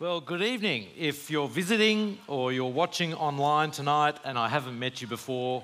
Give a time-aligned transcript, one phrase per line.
[0.00, 0.86] Well, good evening.
[0.96, 5.62] If you're visiting or you're watching online tonight and I haven't met you before,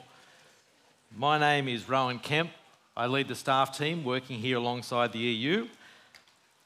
[1.17, 2.51] my name is Rowan Kemp.
[2.95, 5.67] I lead the staff team working here alongside the EU.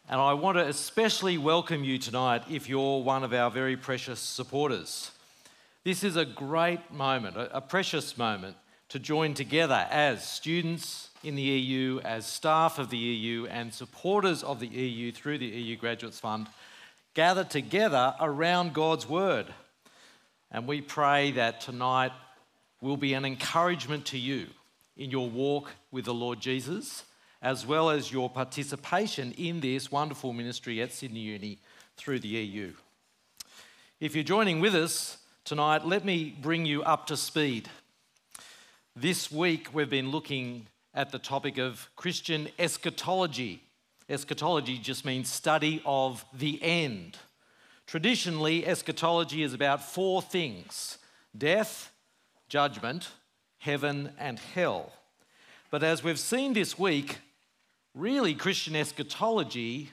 [0.09, 4.19] And I want to especially welcome you tonight if you're one of our very precious
[4.19, 5.13] supporters.
[5.85, 8.57] This is a great moment, a precious moment
[8.89, 14.43] to join together as students in the EU, as staff of the EU, and supporters
[14.43, 16.49] of the EU through the EU Graduates Fund
[17.15, 19.47] gather together around God's Word.
[20.51, 22.13] And we pray that tonight
[22.81, 24.47] will be an encouragement to you
[24.97, 27.05] in your walk with the Lord Jesus,
[27.43, 31.59] as well as your participation in this wonderful ministry at Sydney Uni
[31.97, 32.73] through the EU.
[34.01, 37.69] If you're joining with us tonight, let me bring you up to speed.
[38.97, 43.63] This week, we've been looking at the topic of Christian eschatology.
[44.11, 47.17] Eschatology just means study of the end.
[47.87, 50.99] Traditionally, eschatology is about four things
[51.39, 51.93] death,
[52.49, 53.11] judgment,
[53.59, 54.93] heaven, and hell.
[55.71, 57.19] But as we've seen this week,
[57.95, 59.91] really Christian eschatology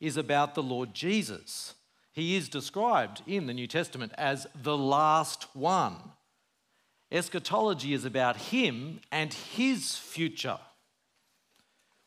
[0.00, 1.74] is about the Lord Jesus.
[2.12, 5.96] He is described in the New Testament as the last one.
[7.10, 10.58] Eschatology is about him and his future.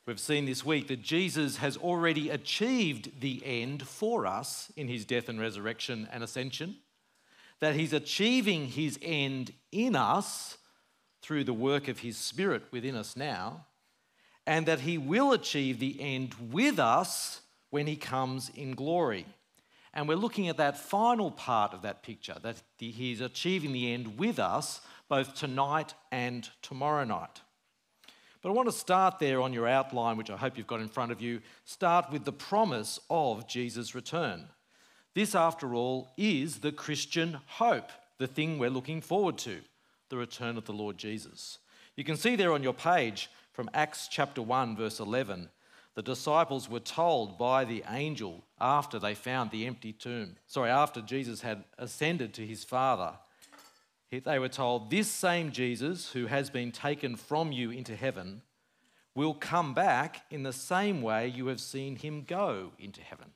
[0.09, 5.05] We've seen this week that Jesus has already achieved the end for us in his
[5.05, 6.77] death and resurrection and ascension,
[7.59, 10.57] that he's achieving his end in us
[11.21, 13.67] through the work of his Spirit within us now,
[14.47, 19.27] and that he will achieve the end with us when he comes in glory.
[19.93, 24.17] And we're looking at that final part of that picture, that he's achieving the end
[24.17, 27.41] with us both tonight and tomorrow night.
[28.41, 30.87] But I want to start there on your outline, which I hope you've got in
[30.87, 31.41] front of you.
[31.65, 34.47] Start with the promise of Jesus' return.
[35.13, 39.57] This, after all, is the Christian hope, the thing we're looking forward to
[40.09, 41.59] the return of the Lord Jesus.
[41.95, 45.49] You can see there on your page from Acts chapter 1, verse 11,
[45.95, 51.01] the disciples were told by the angel after they found the empty tomb, sorry, after
[51.01, 53.13] Jesus had ascended to his Father,
[54.11, 58.41] they were told, This same Jesus who has been taken from you into heaven
[59.15, 63.31] will come back in the same way you have seen him go into heaven.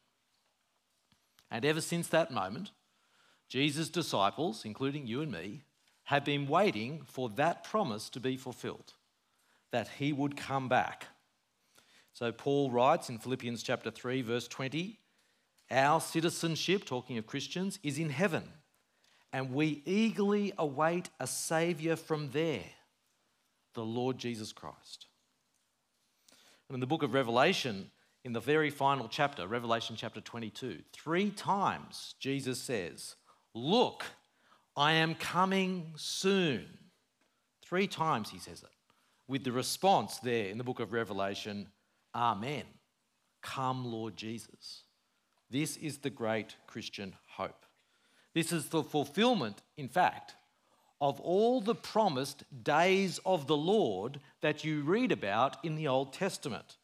[1.52, 2.72] And ever since that moment,
[3.50, 5.62] Jesus' disciples, including you and me,
[6.06, 8.94] have been waiting for that promise to be fulfilled,
[9.72, 11.08] that he would come back.
[12.14, 15.00] So Paul writes in Philippians chapter 3 verse 20,
[15.72, 18.44] our citizenship, talking of Christians, is in heaven,
[19.34, 22.64] and we eagerly await a savior from there,
[23.74, 25.08] the Lord Jesus Christ.
[26.70, 27.90] And in the book of Revelation,
[28.24, 33.16] in the very final chapter, Revelation chapter 22, three times Jesus says,
[33.56, 34.06] Look,
[34.78, 36.66] I am coming soon.
[37.66, 38.70] Three times he says it,
[39.28, 41.68] with the response there in the book of Revelation,
[42.16, 42.64] Amen.
[43.42, 44.84] Come, Lord Jesus.
[45.50, 47.63] This is the great Christian hope.
[48.34, 50.36] This is the fulfillment, in fact,
[51.00, 56.14] of all the promised days of the Lord that you read about in the Old
[56.14, 56.78] Testament.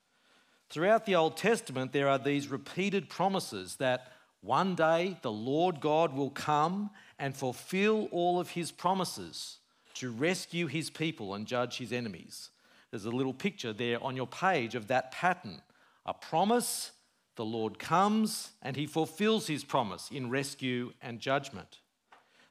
[0.70, 4.12] Throughout the Old Testament, there are these repeated promises that
[4.42, 9.58] one day the Lord God will come and fulfill all of his promises
[9.96, 12.52] to rescue his people and judge his enemies.
[12.92, 15.62] There's a little picture there on your page of that pattern.
[16.06, 16.92] A promise,
[17.40, 21.80] the Lord comes and he fulfills his promise in rescue and judgment.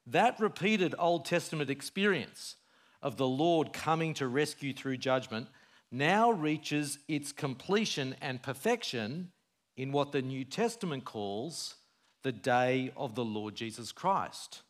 [0.07, 2.57] That repeated Old Testament experience
[3.03, 5.49] of the Lord coming to rescue through judgment
[5.93, 9.31] now reaches its completion and perfection
[9.77, 11.75] in what the New Testament calls
[12.23, 14.63] the day of the Lord Jesus Christ.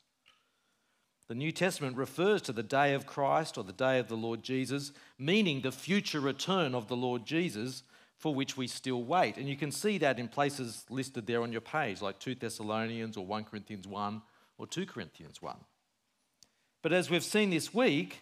[1.28, 4.42] The New Testament refers to the day of Christ or the day of the Lord
[4.42, 7.84] Jesus, meaning the future return of the Lord Jesus
[8.18, 9.36] for which we still wait.
[9.36, 13.16] And you can see that in places listed there on your page, like 2 Thessalonians
[13.16, 14.22] or 1 Corinthians 1
[14.58, 15.56] or 2 Corinthians 1.
[16.82, 18.20] But as we've seen this week,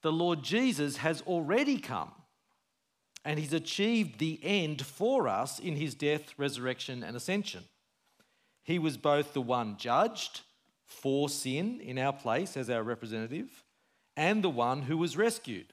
[0.00, 2.10] the Lord Jesus has already come
[3.24, 7.64] and he's achieved the end for us in his death, resurrection, and ascension.
[8.64, 10.40] He was both the one judged
[10.86, 13.64] for sin in our place as our representative
[14.16, 15.72] and the one who was rescued,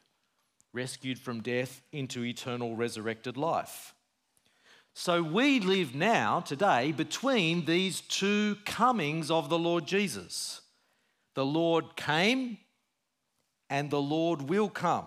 [0.73, 3.93] rescued from death into eternal resurrected life.
[4.93, 10.61] So we live now, today, between these two comings of the Lord Jesus.
[11.35, 12.57] The Lord came
[13.69, 15.05] and the Lord will come.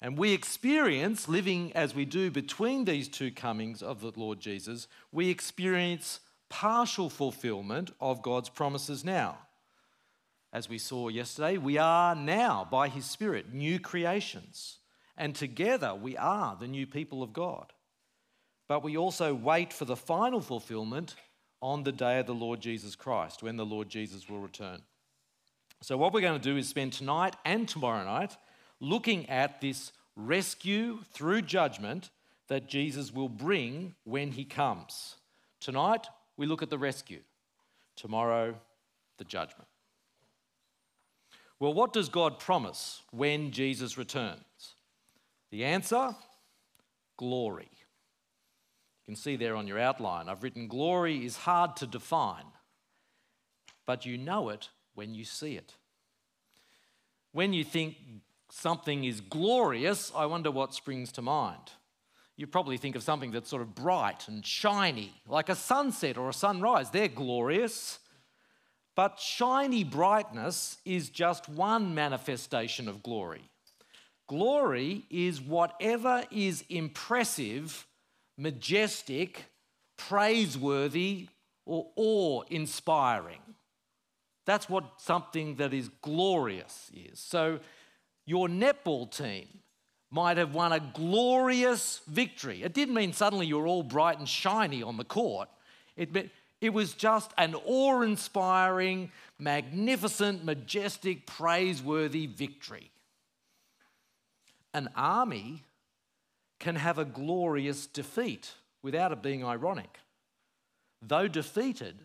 [0.00, 4.86] And we experience, living as we do between these two comings of the Lord Jesus,
[5.10, 9.38] we experience partial fulfillment of God's promises now.
[10.52, 14.78] As we saw yesterday, we are now, by His Spirit, new creations.
[15.16, 17.72] And together we are the new people of God.
[18.68, 21.14] But we also wait for the final fulfillment
[21.60, 24.80] on the day of the Lord Jesus Christ, when the Lord Jesus will return.
[25.80, 28.36] So, what we're going to do is spend tonight and tomorrow night
[28.80, 32.10] looking at this rescue through judgment
[32.48, 35.16] that Jesus will bring when he comes.
[35.60, 36.06] Tonight,
[36.36, 37.20] we look at the rescue.
[37.96, 38.54] Tomorrow,
[39.18, 39.67] the judgment.
[41.60, 44.74] Well, what does God promise when Jesus returns?
[45.50, 46.14] The answer
[47.16, 47.68] glory.
[47.72, 52.44] You can see there on your outline, I've written glory is hard to define,
[53.86, 55.74] but you know it when you see it.
[57.32, 57.96] When you think
[58.50, 61.72] something is glorious, I wonder what springs to mind.
[62.36, 66.28] You probably think of something that's sort of bright and shiny, like a sunset or
[66.28, 66.90] a sunrise.
[66.90, 67.98] They're glorious.
[68.98, 73.48] But shiny brightness is just one manifestation of glory.
[74.26, 77.86] Glory is whatever is impressive,
[78.36, 79.44] majestic,
[79.96, 81.28] praiseworthy,
[81.64, 83.38] or awe inspiring.
[84.46, 87.20] That's what something that is glorious is.
[87.20, 87.60] So
[88.26, 89.46] your netball team
[90.10, 92.64] might have won a glorious victory.
[92.64, 95.48] It didn't mean suddenly you're all bright and shiny on the court.
[95.96, 96.30] It, meant,
[96.60, 102.90] it was just an awe inspiring, magnificent, majestic, praiseworthy victory.
[104.74, 105.62] An army
[106.58, 108.52] can have a glorious defeat
[108.82, 109.98] without it being ironic.
[111.00, 111.96] Though defeated,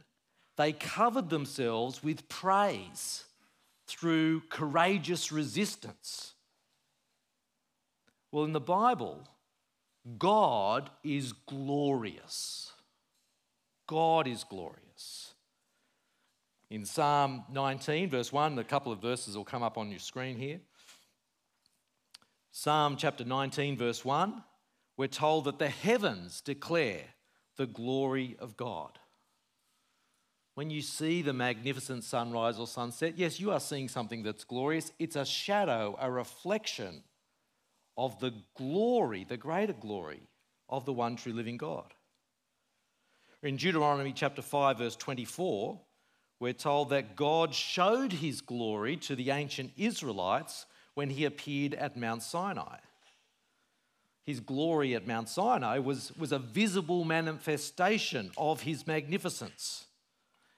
[0.55, 3.25] they covered themselves with praise
[3.87, 6.33] through courageous resistance.
[8.31, 9.27] Well, in the Bible,
[10.19, 12.72] God is glorious.
[13.87, 15.33] God is glorious.
[16.69, 20.37] In Psalm 19, verse 1, a couple of verses will come up on your screen
[20.37, 20.59] here.
[22.51, 24.43] Psalm chapter 19, verse 1,
[24.97, 27.03] we're told that the heavens declare
[27.57, 28.97] the glory of God.
[30.55, 34.91] When you see the magnificent sunrise or sunset, yes, you are seeing something that's glorious.
[34.99, 37.03] It's a shadow, a reflection
[37.97, 40.21] of the glory, the greater glory
[40.69, 41.93] of the one true living God.
[43.43, 45.77] In Deuteronomy chapter 5, verse 24,
[46.39, 51.97] we're told that God showed his glory to the ancient Israelites when he appeared at
[51.97, 52.77] Mount Sinai.
[54.23, 59.87] His glory at Mount Sinai was, was a visible manifestation of his magnificence.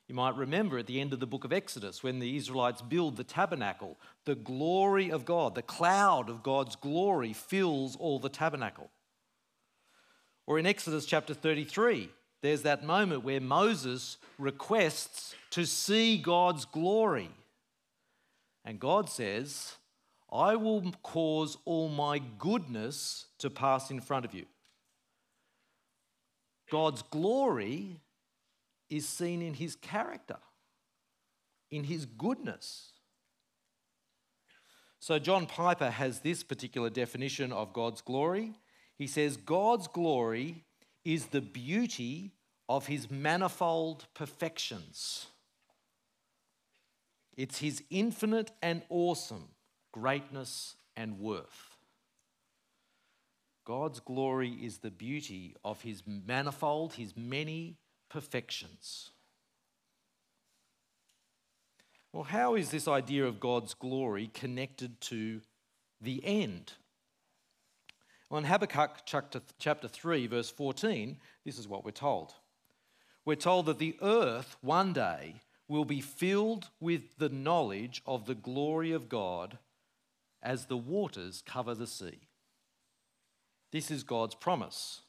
[0.08, 3.18] You might remember at the end of the book of Exodus when the Israelites build
[3.18, 8.92] the tabernacle, the glory of God, the cloud of God's glory fills all the tabernacle.
[10.46, 12.12] Or in Exodus chapter 33,
[12.46, 17.30] there's that moment where Moses requests to see God's glory.
[18.64, 19.74] And God says,
[20.32, 24.46] I will cause all my goodness to pass in front of you.
[26.72, 28.00] God's glory
[28.90, 30.38] is seen in his character,
[31.72, 32.92] in his goodness.
[35.00, 38.54] So, John Piper has this particular definition of God's glory.
[38.98, 40.64] He says, God's glory
[41.04, 42.32] is the beauty
[42.68, 45.28] of his manifold perfections.
[47.38, 49.50] It's his infinite and awesome
[49.92, 51.78] greatness and worth.
[53.66, 57.78] God's glory is the beauty of his manifold, his many
[58.10, 59.12] perfections.
[62.14, 65.42] Well, how is this idea of God's glory connected to
[66.00, 66.74] the end?
[68.30, 72.34] Well, in Habakkuk chapter 3, verse 14, this is what we're told.
[73.26, 75.36] We're told that the earth one day
[75.68, 79.58] will be filled with the knowledge of the glory of God
[80.44, 82.28] as the waters cover the sea.
[83.72, 85.02] This is God's promise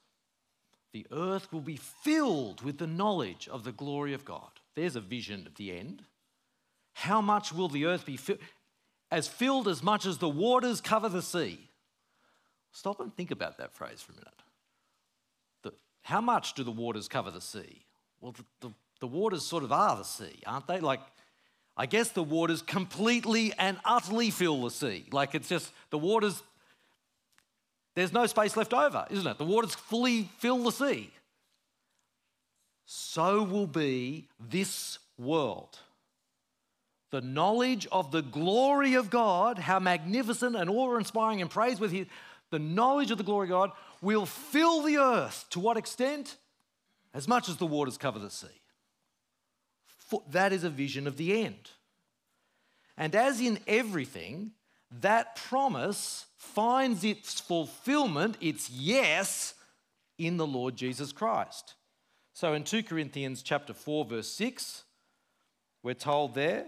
[0.96, 4.48] the earth will be filled with the knowledge of the glory of God.
[4.74, 6.04] There's a vision at the end.
[6.94, 8.38] How much will the earth be filled?
[9.10, 11.68] As filled as much as the waters cover the sea.
[12.72, 14.42] Stop and think about that phrase for a minute.
[15.64, 17.84] The, how much do the waters cover the sea?
[18.20, 20.80] Well, the, the, the waters sort of are the sea, aren't they?
[20.80, 21.00] Like,
[21.76, 25.04] I guess the waters completely and utterly fill the sea.
[25.12, 26.42] Like, it's just the waters
[27.94, 29.38] there's no space left over, isn't it?
[29.38, 31.10] The waters fully fill the sea.
[32.84, 35.78] So will be this world.
[37.10, 42.06] the knowledge of the glory of God, how magnificent and awe inspiring and praiseworthy,
[42.50, 43.70] the knowledge of the glory of God
[44.02, 45.46] will fill the earth.
[45.50, 46.36] To what extent?
[47.16, 48.60] As much as the waters cover the sea.
[50.28, 51.70] That is a vision of the end.
[52.98, 54.52] And as in everything,
[55.00, 59.54] that promise finds its fulfillment, its yes,
[60.18, 61.74] in the Lord Jesus Christ.
[62.34, 64.84] So in 2 Corinthians chapter 4 verse 6,
[65.82, 66.66] we're told there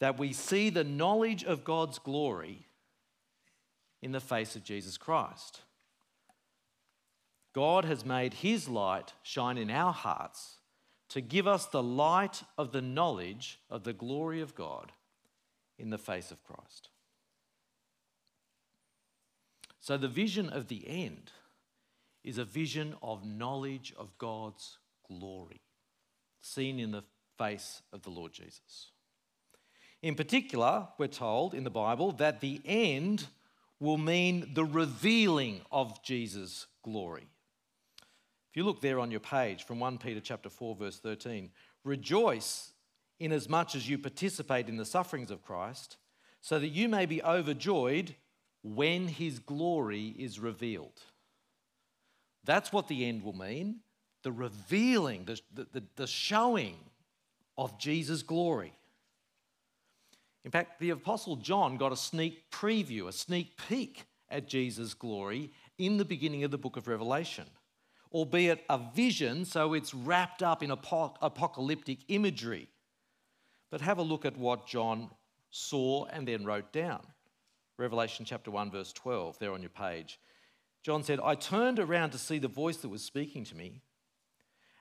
[0.00, 2.66] that we see the knowledge of God's glory
[4.02, 5.60] in the face of Jesus Christ.
[7.56, 10.58] God has made his light shine in our hearts
[11.08, 14.92] to give us the light of the knowledge of the glory of God
[15.78, 16.90] in the face of Christ.
[19.80, 21.32] So, the vision of the end
[22.22, 24.76] is a vision of knowledge of God's
[25.08, 25.62] glory,
[26.42, 27.04] seen in the
[27.38, 28.90] face of the Lord Jesus.
[30.02, 33.24] In particular, we're told in the Bible that the end
[33.80, 37.30] will mean the revealing of Jesus' glory.
[38.56, 41.50] If you look there on your page from 1 Peter chapter 4 verse 13,
[41.84, 42.72] rejoice
[43.20, 45.98] inasmuch as much as you participate in the sufferings of Christ,
[46.40, 48.14] so that you may be overjoyed
[48.62, 51.02] when his glory is revealed.
[52.44, 53.80] That's what the end will mean
[54.22, 56.78] the revealing, the, the, the showing
[57.58, 58.72] of Jesus' glory.
[60.46, 65.52] In fact, the Apostle John got a sneak preview, a sneak peek at Jesus' glory
[65.76, 67.44] in the beginning of the book of Revelation
[68.16, 72.66] albeit a vision, so it's wrapped up in apocalyptic imagery.
[73.70, 75.10] But have a look at what John
[75.50, 77.06] saw and then wrote down.
[77.78, 80.18] Revelation chapter 1, verse 12, there on your page.
[80.82, 83.82] John said, I turned around to see the voice that was speaking to me.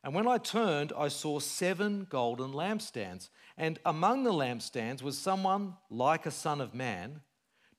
[0.01, 3.27] And when I turned, I saw seven golden lampstands.
[3.57, 7.19] And among the lampstands was someone like a son of man,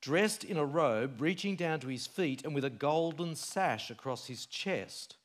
[0.03, 4.27] dressed in a robe reaching down to his feet and with a golden sash across
[4.27, 5.17] his chest.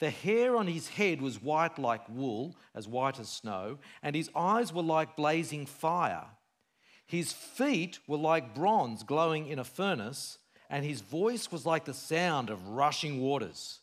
[0.00, 4.30] The hair on his head was white like wool, as white as snow, and his
[4.34, 6.26] eyes were like blazing fire.
[7.06, 11.94] His feet were like bronze glowing in a furnace, and his voice was like the
[11.94, 13.80] sound of rushing waters.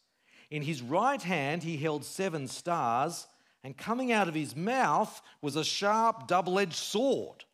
[0.49, 3.27] In his right hand he held seven stars,
[3.63, 7.45] and coming out of his mouth was a sharp double edged sword.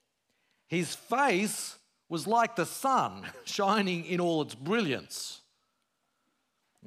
[0.67, 1.77] His face
[2.09, 5.41] was like the sun, shining in all its brilliance.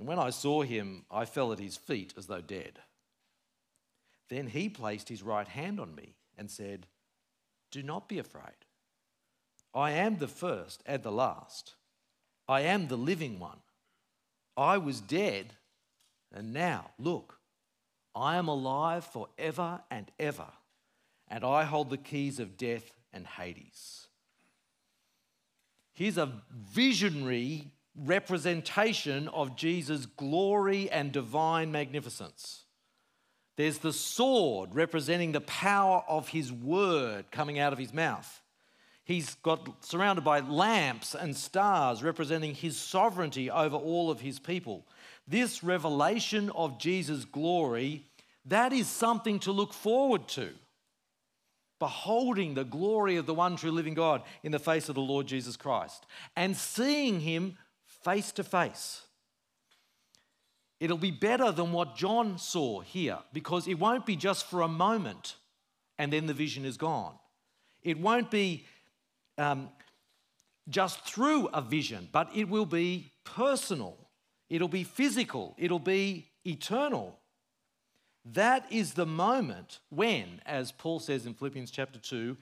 [0.00, 2.78] And when I saw him, I fell at his feet as though dead.
[4.30, 6.86] Then he placed his right hand on me and said,
[7.70, 8.64] Do not be afraid.
[9.74, 11.74] I am the first and the last.
[12.48, 13.58] I am the living one.
[14.56, 15.52] I was dead,
[16.32, 17.38] and now, look,
[18.14, 20.48] I am alive forever and ever,
[21.28, 24.06] and I hold the keys of death and Hades.
[25.92, 27.72] Here's a visionary
[28.04, 32.64] representation of Jesus' glory and divine magnificence.
[33.56, 38.40] There's the sword representing the power of his word coming out of his mouth.
[39.04, 44.86] He's got surrounded by lamps and stars representing his sovereignty over all of his people.
[45.26, 48.06] This revelation of Jesus' glory,
[48.46, 50.50] that is something to look forward to.
[51.80, 55.26] Beholding the glory of the one true living God in the face of the Lord
[55.26, 57.56] Jesus Christ and seeing him
[58.02, 59.02] face to face.
[60.78, 64.68] It'll be better than what John saw here because it won't be just for a
[64.68, 65.36] moment
[65.98, 67.14] and then the vision is gone.
[67.82, 68.64] It won't be
[69.36, 69.68] um,
[70.68, 73.96] just through a vision, but it will be personal,
[74.48, 77.18] it'll be physical, it'll be eternal.
[78.24, 82.36] That is the moment when, as Paul says in Philippians chapter 2,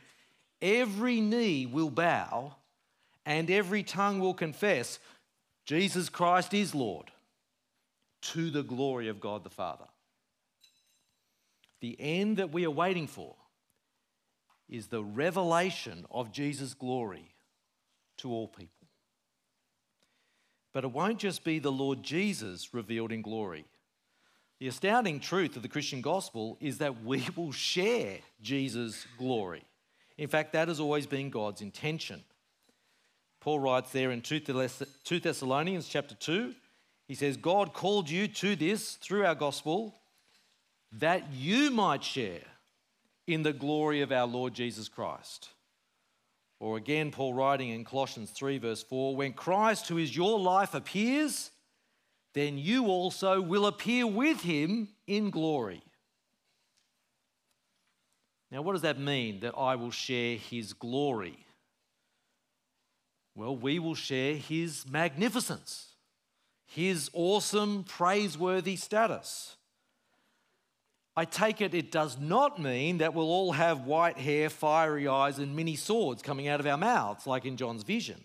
[0.60, 2.56] every knee will bow
[3.24, 4.98] and every tongue will confess
[5.68, 7.10] Jesus Christ is Lord
[8.22, 9.84] to the glory of God the Father.
[11.82, 13.36] The end that we are waiting for
[14.66, 17.34] is the revelation of Jesus' glory
[18.16, 18.88] to all people.
[20.72, 23.66] But it won't just be the Lord Jesus revealed in glory.
[24.60, 29.64] The astounding truth of the Christian gospel is that we will share Jesus' glory.
[30.16, 32.24] In fact, that has always been God's intention.
[33.48, 34.40] Paul writes there in 2
[35.20, 36.54] Thessalonians chapter 2,
[37.06, 39.94] he says, God called you to this through our gospel
[40.92, 42.42] that you might share
[43.26, 45.48] in the glory of our Lord Jesus Christ.
[46.60, 50.74] Or again, Paul writing in Colossians 3, verse 4 when Christ, who is your life,
[50.74, 51.50] appears,
[52.34, 55.80] then you also will appear with him in glory.
[58.50, 61.46] Now, what does that mean, that I will share his glory?
[63.38, 65.94] Well, we will share his magnificence,
[66.66, 69.54] his awesome, praiseworthy status.
[71.16, 75.38] I take it it does not mean that we'll all have white hair, fiery eyes,
[75.38, 78.20] and many swords coming out of our mouths, like in John's vision.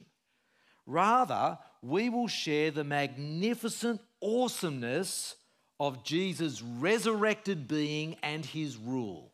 [0.87, 5.35] Rather, we will share the magnificent awesomeness
[5.79, 9.31] of Jesus' resurrected being and his rule.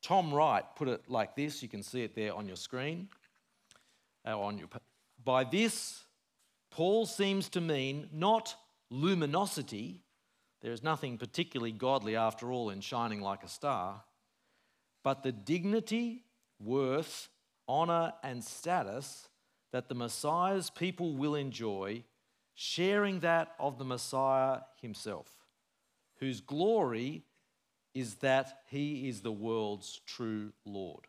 [0.00, 3.10] Tom Wright put it like this you can see it there on your screen.
[4.26, 4.60] Uh, on
[5.24, 6.04] by this,
[6.70, 8.56] Paul seems to mean not
[8.90, 10.02] luminosity,
[10.62, 14.02] there is nothing particularly godly, after all, in shining like a star,
[15.04, 16.24] but the dignity,
[16.60, 17.28] worth,
[17.68, 19.28] honour, and status
[19.72, 22.02] that the Messiah's people will enjoy,
[22.54, 25.28] sharing that of the Messiah himself,
[26.18, 27.22] whose glory
[27.94, 31.06] is that he is the world's true Lord.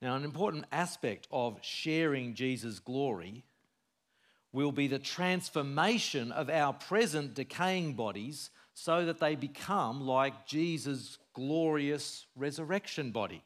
[0.00, 3.44] Now, an important aspect of sharing Jesus' glory
[4.52, 11.18] will be the transformation of our present decaying bodies so that they become like Jesus'
[11.34, 13.42] glorious resurrection body.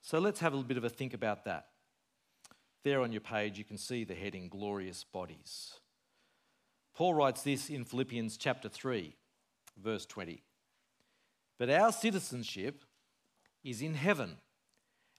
[0.00, 1.66] So let's have a little bit of a think about that.
[2.84, 5.74] There on your page, you can see the heading Glorious Bodies.
[6.94, 9.14] Paul writes this in Philippians chapter 3,
[9.80, 10.42] verse 20.
[11.58, 12.82] But our citizenship
[13.62, 14.38] is in heaven,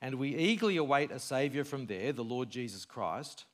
[0.04, 3.46] and we eagerly await a Saviour from there, the Lord Jesus Christ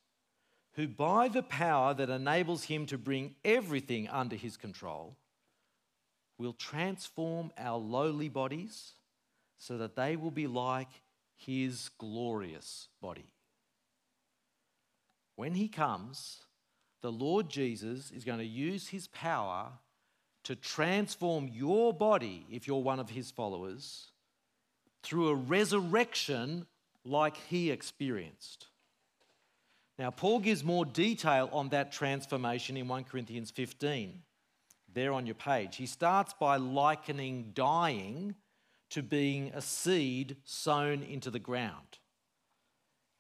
[0.80, 5.18] who by the power that enables him to bring everything under his control
[6.38, 8.94] will transform our lowly bodies
[9.58, 10.88] so that they will be like
[11.36, 13.30] his glorious body.
[15.36, 16.44] When he comes,
[17.02, 19.68] the Lord Jesus is going to use his power
[20.46, 24.12] to transform your body, if you're one of his followers,
[25.04, 26.66] through a resurrection
[27.06, 28.68] like he experienced.
[29.98, 34.22] Now, Paul gives more detail on that transformation in 1 Corinthians 15,
[34.94, 35.76] there on your page.
[35.76, 38.36] He starts by likening dying
[38.92, 42.00] to being a seed sown into the ground.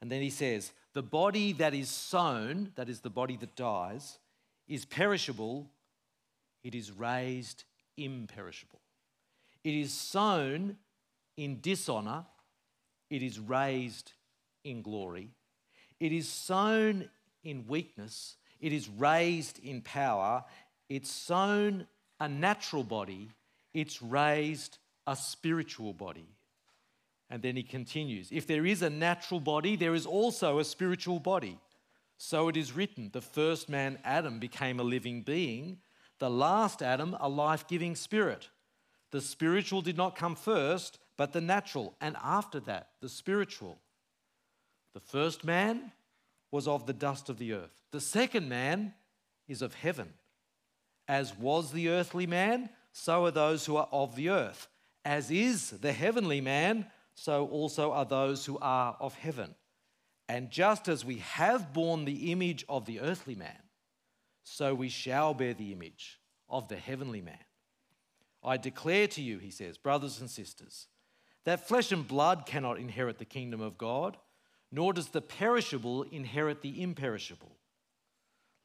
[0.01, 4.17] And then he says, The body that is sown, that is the body that dies,
[4.67, 5.69] is perishable,
[6.63, 7.65] it is raised
[7.97, 8.81] imperishable.
[9.63, 10.77] It is sown
[11.39, 12.25] in dishonor,
[13.09, 14.11] it is raised
[14.65, 15.31] in glory.
[15.99, 17.09] It is sown
[17.43, 20.43] in weakness, it is raised in power,
[20.89, 21.87] it's sown
[22.19, 23.29] a natural body,
[23.73, 26.27] it's raised a spiritual body.
[27.29, 31.21] And then he continues If there is a natural body, there is also a spiritual
[31.21, 31.57] body.
[32.17, 35.77] So it is written the first man, Adam, became a living being,
[36.19, 38.49] the last Adam, a life giving spirit.
[39.11, 43.77] The spiritual did not come first, but the natural, and after that, the spiritual.
[44.93, 45.91] The first man
[46.49, 47.83] was of the dust of the earth.
[47.91, 48.93] The second man
[49.45, 50.13] is of heaven.
[51.09, 54.69] As was the earthly man, so are those who are of the earth.
[55.03, 59.55] As is the heavenly man, so also are those who are of heaven.
[60.29, 63.63] And just as we have borne the image of the earthly man,
[64.43, 67.43] so we shall bear the image of the heavenly man.
[68.41, 70.87] I declare to you, he says, brothers and sisters,
[71.45, 74.17] that flesh and blood cannot inherit the kingdom of God
[74.71, 77.51] nor does the perishable inherit the imperishable.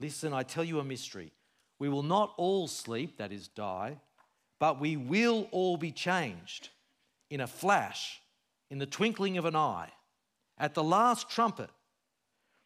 [0.00, 1.32] Listen, I tell you a mystery.
[1.78, 3.98] We will not all sleep, that is, die,
[4.60, 6.70] but we will all be changed
[7.30, 8.20] in a flash,
[8.70, 9.90] in the twinkling of an eye,
[10.58, 11.70] at the last trumpet.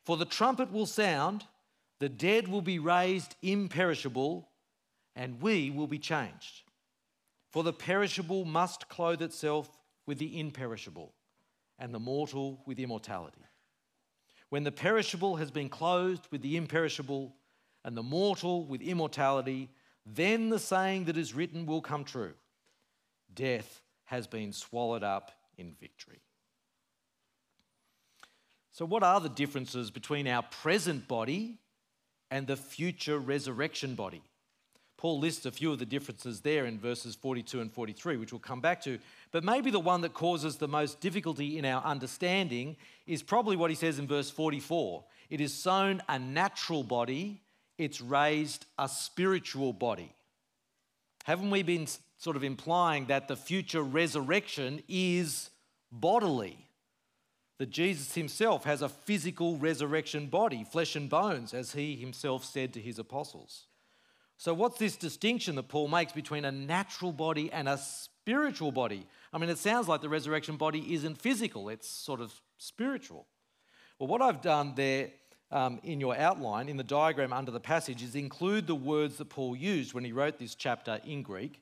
[0.04, 1.44] For the trumpet will sound,
[2.00, 4.48] the dead will be raised imperishable,
[5.14, 6.62] and we will be changed.
[7.50, 9.70] For the perishable must clothe itself
[10.08, 11.12] with the imperishable
[11.78, 13.44] and the mortal with immortality.
[14.48, 17.34] When the perishable has been clothed with the imperishable,
[17.84, 19.70] and the mortal with immortality,
[20.04, 22.34] then the saying that is written will come true
[23.32, 26.20] Death has been swallowed up in victory.
[28.72, 31.58] So, what are the differences between our present body
[32.30, 34.22] and the future resurrection body?
[34.98, 38.40] Paul lists a few of the differences there in verses 42 and 43, which we'll
[38.40, 38.98] come back to.
[39.30, 43.70] But maybe the one that causes the most difficulty in our understanding is probably what
[43.70, 47.40] he says in verse 44 it is sown a natural body,
[47.76, 50.10] it's raised a spiritual body.
[51.24, 55.50] Haven't we been sort of implying that the future resurrection is
[55.92, 56.56] bodily?
[57.58, 62.72] That Jesus himself has a physical resurrection body, flesh and bones, as he himself said
[62.72, 63.67] to his apostles.
[64.38, 69.04] So, what's this distinction that Paul makes between a natural body and a spiritual body?
[69.32, 73.26] I mean, it sounds like the resurrection body isn't physical, it's sort of spiritual.
[73.98, 75.08] Well, what I've done there
[75.50, 79.28] um, in your outline, in the diagram under the passage, is include the words that
[79.28, 81.60] Paul used when he wrote this chapter in Greek.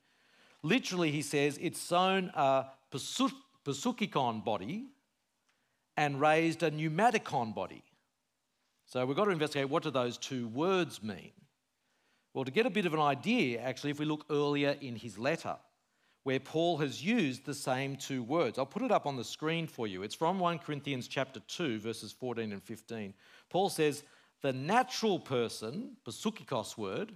[0.63, 4.89] Literally, he says it's sown a psychikon body
[5.97, 7.85] and raised a pneumatikon body.
[8.85, 11.33] So we've got to investigate what do those two words mean.
[12.37, 15.17] Well, to get a bit of an idea, actually, if we look earlier in his
[15.17, 15.57] letter,
[16.23, 18.59] where Paul has used the same two words.
[18.59, 20.03] I'll put it up on the screen for you.
[20.03, 23.15] It's from 1 Corinthians chapter 2, verses 14 and 15.
[23.49, 24.03] Paul says,
[24.43, 27.13] The natural person, psychikos word,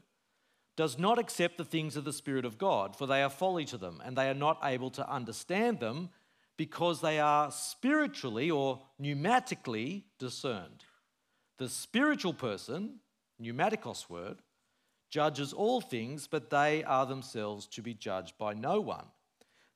[0.74, 3.76] does not accept the things of the Spirit of God, for they are folly to
[3.76, 6.08] them, and they are not able to understand them
[6.56, 10.84] because they are spiritually or pneumatically discerned.
[11.58, 13.00] The spiritual person,
[13.38, 14.38] pneumatikos word,
[15.10, 19.04] judges all things, but they are themselves to be judged by no one.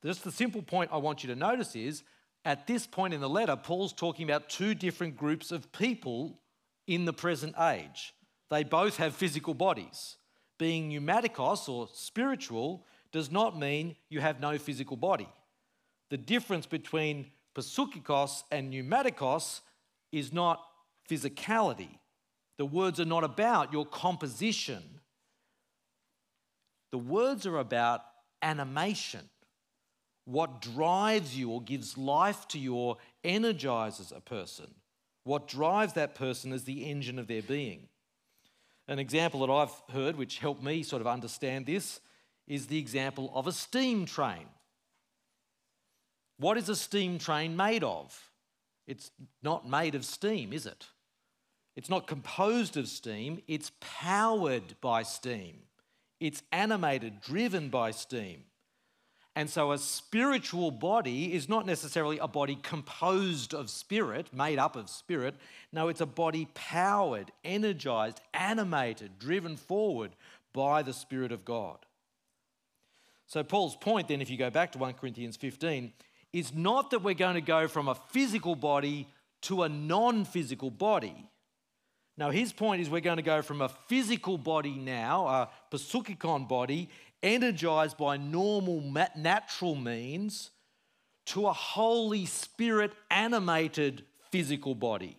[0.04, 2.04] Just the simple point I want you to notice is
[2.44, 6.38] at this point in the letter, Paul's talking about two different groups of people
[6.86, 8.14] in the present age.
[8.50, 10.16] They both have physical bodies.
[10.58, 15.28] Being pneumatikos or spiritual does not mean you have no physical body.
[16.10, 19.60] The difference between psychikos and pneumatikos
[20.12, 20.60] is not
[21.08, 21.98] physicality.
[22.58, 24.82] The words are not about your composition
[26.94, 28.02] the words are about
[28.40, 29.28] animation,
[30.26, 34.72] what drives you or gives life to you or energizes a person.
[35.24, 37.88] What drives that person is the engine of their being.
[38.86, 41.98] An example that I've heard, which helped me sort of understand this,
[42.46, 44.46] is the example of a steam train.
[46.38, 48.30] What is a steam train made of?
[48.86, 49.10] It's
[49.42, 50.86] not made of steam, is it?
[51.74, 55.64] It's not composed of steam, it's powered by steam.
[56.24, 58.44] It's animated, driven by steam.
[59.36, 64.74] And so a spiritual body is not necessarily a body composed of spirit, made up
[64.74, 65.34] of spirit.
[65.70, 70.12] No, it's a body powered, energized, animated, driven forward
[70.54, 71.76] by the Spirit of God.
[73.26, 75.92] So, Paul's point then, if you go back to 1 Corinthians 15,
[76.32, 79.08] is not that we're going to go from a physical body
[79.42, 81.28] to a non physical body.
[82.16, 86.48] Now, his point is we're going to go from a physical body now, a psychikon
[86.48, 86.88] body,
[87.22, 88.80] energized by normal
[89.16, 90.50] natural means,
[91.26, 95.16] to a Holy Spirit animated physical body.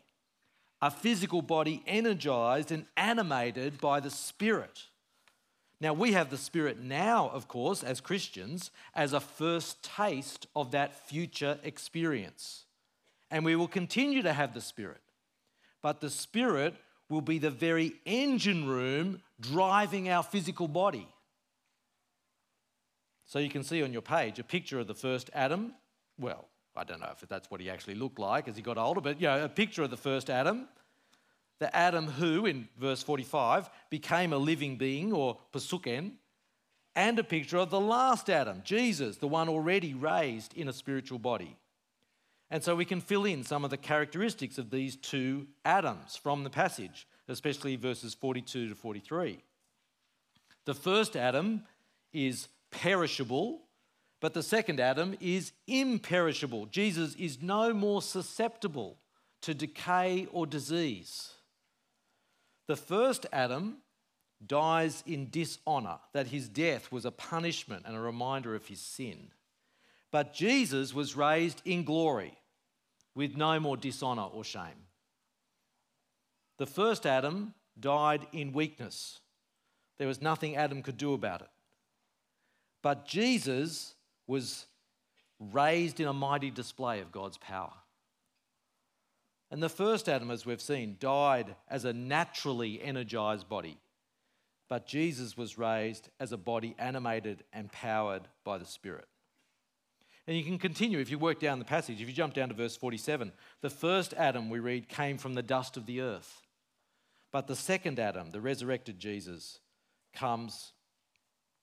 [0.82, 4.84] A physical body energized and animated by the Spirit.
[5.82, 10.72] Now, we have the Spirit now, of course, as Christians, as a first taste of
[10.72, 12.66] that future experience.
[13.30, 15.02] And we will continue to have the Spirit.
[15.82, 16.76] But the Spirit
[17.10, 21.08] will be the very engine room driving our physical body.
[23.26, 25.74] So you can see on your page a picture of the first Adam.
[26.20, 29.02] Well, I don't know if that's what he actually looked like as he got older,
[29.02, 30.68] but you know, a picture of the first Adam.
[31.60, 36.13] The Adam who, in verse 45, became a living being or pasuken,
[36.96, 41.20] and a picture of the last Adam, Jesus, the one already raised in a spiritual
[41.20, 41.58] body.
[42.52, 46.44] And so we can fill in some of the characteristics of these two Adams from
[46.44, 49.40] the passage, especially verses 42 to 43.
[50.66, 51.64] The first Adam
[52.14, 53.62] is perishable,
[54.22, 56.68] but the second Adam is imperishable.
[56.68, 58.98] Jesus is no more susceptible
[59.42, 61.32] to decay or disease.
[62.68, 63.78] The first Adam
[64.46, 69.32] dies in dishonor, that his death was a punishment and a reminder of his sin.
[70.12, 72.38] But Jesus was raised in glory
[73.15, 74.88] with no more dishonor or shame.
[76.58, 79.20] The first Adam died in weakness.
[79.98, 81.50] There was nothing Adam could do about it.
[82.82, 83.96] But Jesus
[84.28, 84.65] was
[85.39, 87.74] raised in a mighty display of God's power.
[89.52, 93.78] And the first Adam, as we've seen, died as a naturally energized body.
[94.68, 99.08] But Jesus was raised as a body animated and powered by the Spirit.
[100.28, 102.02] And you can continue if you work down the passage.
[102.02, 105.44] If you jump down to verse 47, the first Adam we read came from the
[105.44, 106.42] dust of the earth.
[107.32, 109.60] But the second Adam, the resurrected Jesus,
[110.16, 110.74] comes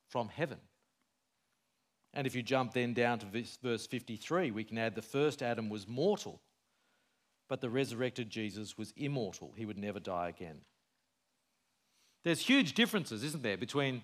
[0.08, 0.58] from heaven.
[2.14, 5.70] And if you jump then down to verse 53, we can add the first Adam
[5.70, 6.42] was mortal,
[7.48, 9.54] but the resurrected Jesus was immortal.
[9.56, 10.60] He would never die again.
[12.22, 14.02] There's huge differences, isn't there, between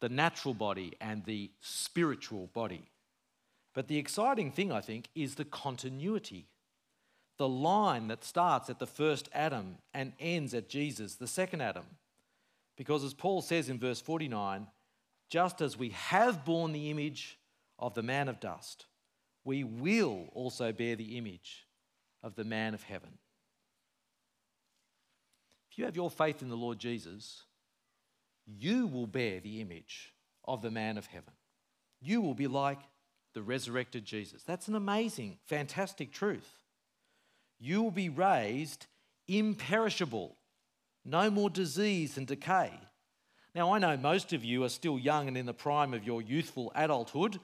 [0.00, 2.90] the natural body and the spiritual body.
[3.74, 6.46] But the exciting thing, I think, is the continuity.
[7.38, 11.84] The line that starts at the first Adam and ends at Jesus, the second Adam.
[12.76, 14.66] Because as Paul says in verse 49,
[15.28, 17.38] just as we have borne the image
[17.78, 18.86] of the man of dust,
[19.44, 21.66] we will also bear the image
[22.22, 23.18] of the man of heaven.
[25.70, 27.42] If you have your faith in the Lord Jesus,
[28.46, 31.32] you will bear the image of the man of heaven.
[32.00, 32.80] You will be like
[33.34, 34.42] the resurrected Jesus.
[34.42, 36.62] That's an amazing, fantastic truth.
[37.58, 38.86] You will be raised
[39.28, 40.36] imperishable,
[41.04, 42.72] no more disease and decay.
[43.54, 46.20] Now, I know most of you are still young and in the prime of your
[46.20, 47.40] youthful adulthood,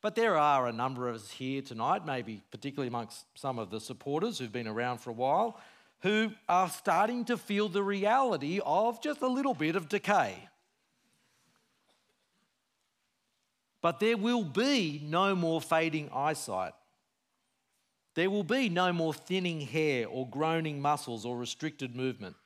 [0.00, 3.80] but there are a number of us here tonight, maybe particularly amongst some of the
[3.80, 5.60] supporters who've been around for a while,
[6.02, 10.48] who are starting to feel the reality of just a little bit of decay.
[13.82, 16.72] But there will be no more fading eyesight.
[18.14, 22.36] There will be no more thinning hair or groaning muscles or restricted movement.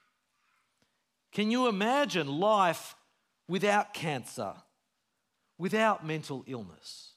[1.33, 2.95] Can you imagine life
[3.49, 4.55] without cancer,
[5.59, 7.15] without mental illness,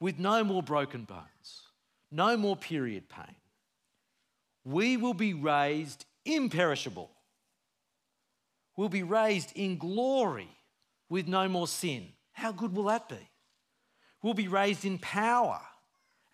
[0.00, 1.62] with no more broken bones,
[2.12, 3.34] no more period pain?
[4.68, 7.10] We will be raised imperishable.
[8.76, 10.50] We'll be raised in glory
[11.08, 12.08] with no more sin.
[12.32, 13.30] How good will that be?
[14.22, 15.60] We'll be raised in power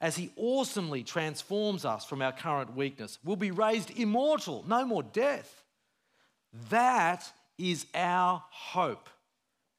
[0.01, 3.21] as He awesomely transforms us from our current weakness.
[3.23, 5.63] We'll be raised immortal, no more death.
[6.71, 7.25] That
[7.57, 9.09] is our hope,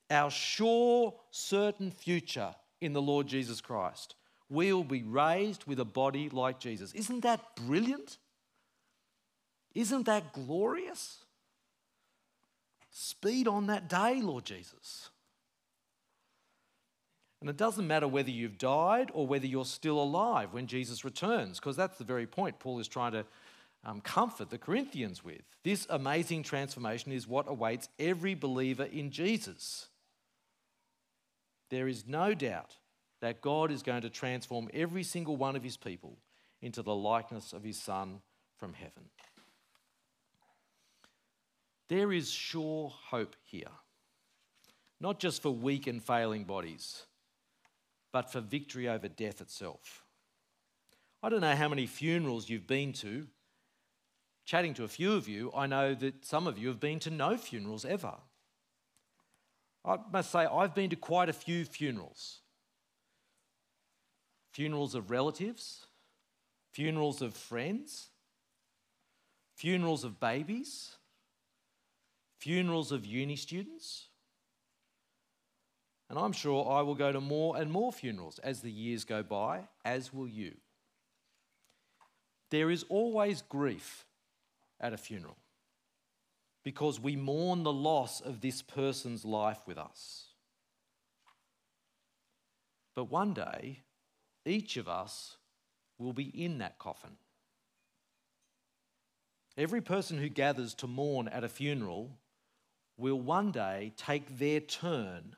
[0.10, 4.16] our sure, certain future in the Lord Jesus Christ.
[4.48, 6.94] We'll be raised with a body like Jesus.
[6.94, 8.18] Isn't that brilliant?
[9.76, 11.26] Isn't that glorious?
[12.90, 15.10] Speed on that day, Lord Jesus.
[17.42, 21.60] And it doesn't matter whether you've died or whether you're still alive when Jesus returns,
[21.60, 23.26] because that's the very point Paul is trying to
[23.84, 25.42] um, comfort the Corinthians with.
[25.64, 29.90] This amazing transformation is what awaits every believer in Jesus.
[31.70, 32.78] There is no doubt
[33.22, 36.18] that God is going to transform every single one of his people
[36.62, 38.22] into the likeness of his Son
[38.58, 39.10] from heaven.
[41.88, 43.72] There is sure hope here,
[45.00, 47.06] not just for weak and failing bodies
[48.16, 50.06] but for victory over death itself.
[51.22, 53.28] I don't know how many funerals you've been to.
[54.46, 57.10] Chatting to a few of you, I know that some of you have been to
[57.10, 58.14] no funerals ever.
[59.84, 62.40] I must say, I've been to quite a few funerals
[64.54, 65.86] funerals of relatives,
[66.72, 68.12] funerals of friends,
[69.58, 70.96] funerals of babies,
[72.46, 74.10] funerals of uni students,
[76.12, 79.24] and I'm sure I will go to more and more funerals as the years go
[79.24, 80.54] by, as will you.
[82.52, 84.06] There is always grief
[84.80, 85.38] at a funeral
[86.64, 90.28] because we mourn the loss of this person's life with us.
[92.96, 93.80] But one day,
[94.46, 95.38] each of us
[95.98, 97.18] will be in that coffin.
[99.58, 102.20] Every person who gathers to mourn at a funeral
[102.98, 105.36] will one day take their turn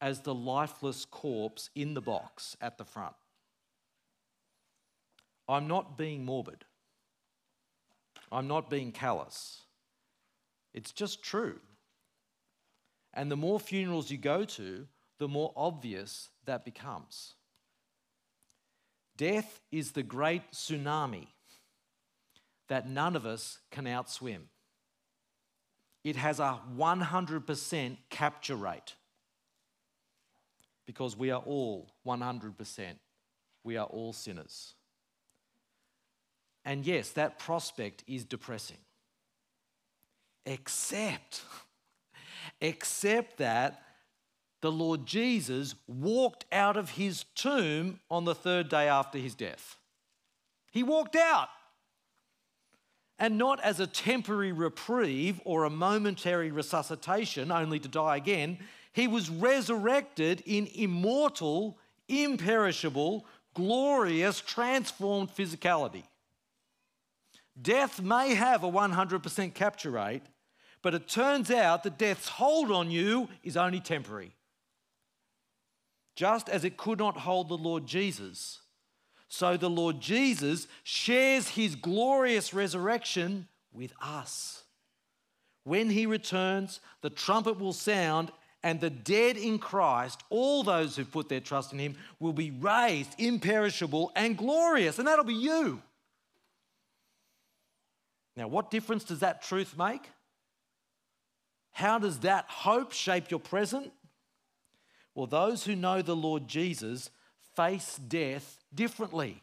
[0.00, 3.14] as the lifeless corpse in the box at the front.
[5.48, 6.64] I'm not being morbid.
[8.32, 9.62] I'm not being callous.
[10.72, 11.58] It's just true.
[13.12, 14.86] And the more funerals you go to,
[15.18, 17.34] the more obvious that becomes.
[19.16, 21.26] Death is the great tsunami
[22.68, 24.42] that none of us can outswim.
[26.02, 28.94] It has a 100% capture rate
[30.86, 32.94] because we are all 100%.
[33.64, 34.74] We are all sinners.
[36.64, 38.78] And yes, that prospect is depressing.
[40.46, 41.42] Except,
[42.60, 43.82] except that
[44.62, 49.76] the Lord Jesus walked out of his tomb on the third day after his death.
[50.70, 51.48] He walked out.
[53.20, 58.58] And not as a temporary reprieve or a momentary resuscitation, only to die again.
[58.92, 61.78] He was resurrected in immortal,
[62.08, 66.04] imperishable, glorious, transformed physicality.
[67.60, 70.22] Death may have a 100% capture rate,
[70.82, 74.34] but it turns out that death's hold on you is only temporary.
[76.16, 78.60] Just as it could not hold the Lord Jesus,
[79.32, 84.64] so the Lord Jesus shares his glorious resurrection with us.
[85.62, 88.32] When he returns, the trumpet will sound,
[88.64, 92.50] and the dead in Christ, all those who put their trust in him, will be
[92.50, 95.80] raised imperishable and glorious, and that'll be you.
[98.36, 100.10] Now, what difference does that truth make?
[101.70, 103.92] How does that hope shape your present?
[105.14, 107.10] Well, those who know the Lord Jesus
[107.54, 109.42] face death differently.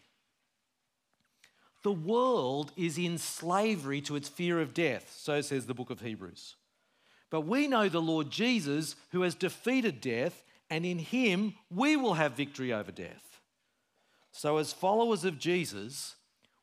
[1.83, 6.01] The world is in slavery to its fear of death, so says the book of
[6.01, 6.55] Hebrews.
[7.29, 12.15] But we know the Lord Jesus who has defeated death, and in him we will
[12.15, 13.41] have victory over death.
[14.31, 16.15] So, as followers of Jesus,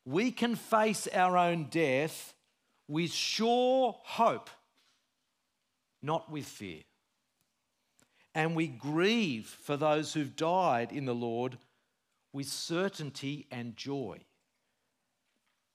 [0.05, 2.33] we can face our own death
[2.87, 4.49] with sure hope,
[6.01, 6.83] not with fear.
[8.33, 11.57] And we grieve for those who've died in the Lord
[12.35, 14.19] with certainty and joy,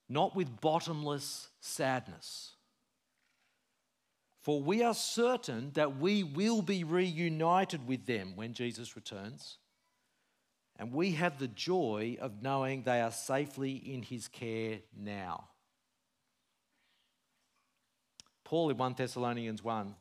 [0.07, 2.53] not with bottomless sadness.
[4.41, 9.57] For we are certain that we will be reunited with them when Jesus returns.
[10.77, 15.49] And we have the joy of knowing they are safely in his care now.
[18.43, 19.95] Paul in 1 Thessalonians 1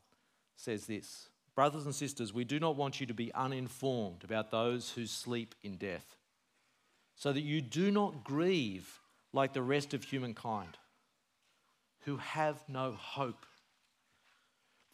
[0.56, 4.90] says this Brothers and sisters, we do not want you to be uninformed about those
[4.90, 6.16] who sleep in death,
[7.20, 8.98] so that you do not grieve
[9.34, 10.78] like the rest of humankind,
[12.04, 13.44] who have no hope.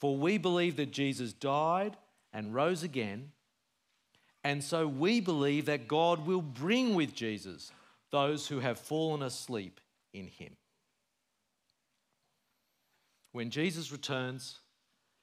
[0.01, 1.97] For we believe that Jesus died
[2.33, 3.31] and rose again,
[4.43, 7.71] and so we believe that God will bring with Jesus
[8.11, 9.81] those who have fallen asleep
[10.12, 10.57] in him.
[13.31, 14.59] When Jesus returns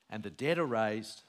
[0.09, 1.23] and the dead are raised,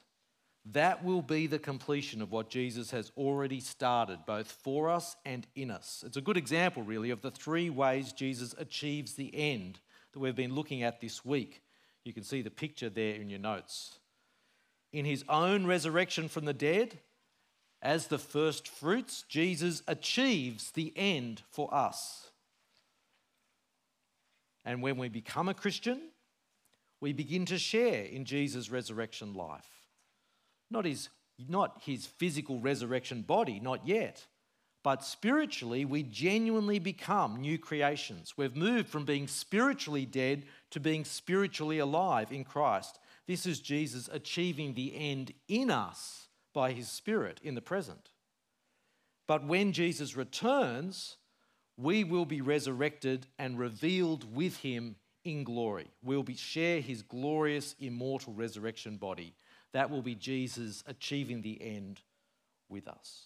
[0.71, 5.45] that will be the completion of what Jesus has already started, both for us and
[5.55, 6.03] in us.
[6.05, 9.79] It's a good example, really, of the three ways Jesus achieves the end
[10.13, 11.61] that we've been looking at this week.
[12.03, 13.99] You can see the picture there in your notes.
[14.91, 16.99] In his own resurrection from the dead,
[17.81, 22.31] as the first fruits, Jesus achieves the end for us.
[24.63, 26.01] And when we become a Christian,
[26.99, 29.74] we begin to share in Jesus' resurrection life.
[30.69, 34.25] Not his, not his physical resurrection body, not yet,
[34.83, 38.35] but spiritually, we genuinely become new creations.
[38.37, 42.99] We've moved from being spiritually dead to being spiritually alive in Christ.
[43.27, 48.11] This is Jesus achieving the end in us by his Spirit in the present.
[49.27, 51.17] But when Jesus returns,
[51.77, 55.87] we will be resurrected and revealed with him in glory.
[56.03, 59.33] We'll be, share his glorious, immortal resurrection body.
[59.75, 61.99] That will be Jesus achieving the end
[62.69, 63.25] with us.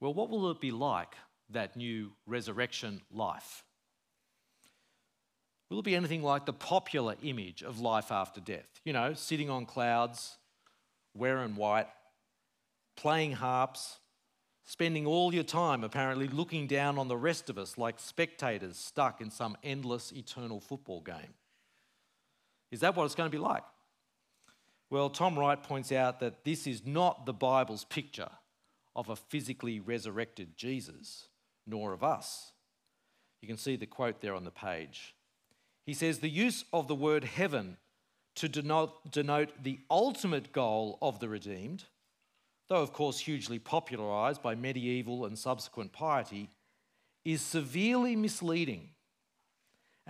[0.00, 1.14] Well, what will it be like,
[1.50, 3.62] that new resurrection life?
[5.68, 8.66] Will it be anything like the popular image of life after death?
[8.84, 10.36] You know, sitting on clouds,
[11.14, 11.86] wearing white,
[12.96, 14.00] playing harps,
[14.64, 19.20] spending all your time apparently looking down on the rest of us like spectators stuck
[19.20, 21.34] in some endless eternal football game.
[22.70, 23.64] Is that what it's going to be like?
[24.90, 28.30] Well, Tom Wright points out that this is not the Bible's picture
[28.96, 31.28] of a physically resurrected Jesus,
[31.66, 32.52] nor of us.
[33.40, 35.14] You can see the quote there on the page.
[35.86, 37.76] He says the use of the word heaven
[38.36, 41.84] to denote, denote the ultimate goal of the redeemed
[42.70, 46.48] though of course hugely popularized by medieval and subsequent piety,
[47.24, 48.88] is severely misleading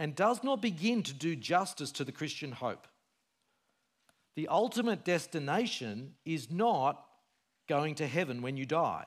[0.00, 2.88] and does not begin to do justice to the Christian hope.
[4.34, 7.04] The ultimate destination is not
[7.68, 9.04] going to heaven when you die,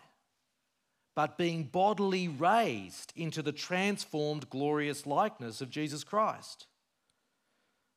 [1.15, 6.67] but being bodily raised into the transformed, glorious likeness of Jesus Christ.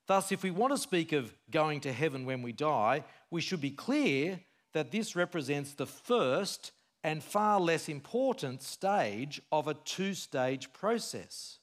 [0.07, 3.61] Thus, if we want to speak of going to heaven when we die, we should
[3.61, 4.41] be clear
[4.73, 6.73] that this represents the first
[7.05, 11.59] and far less important stage of a two stage process.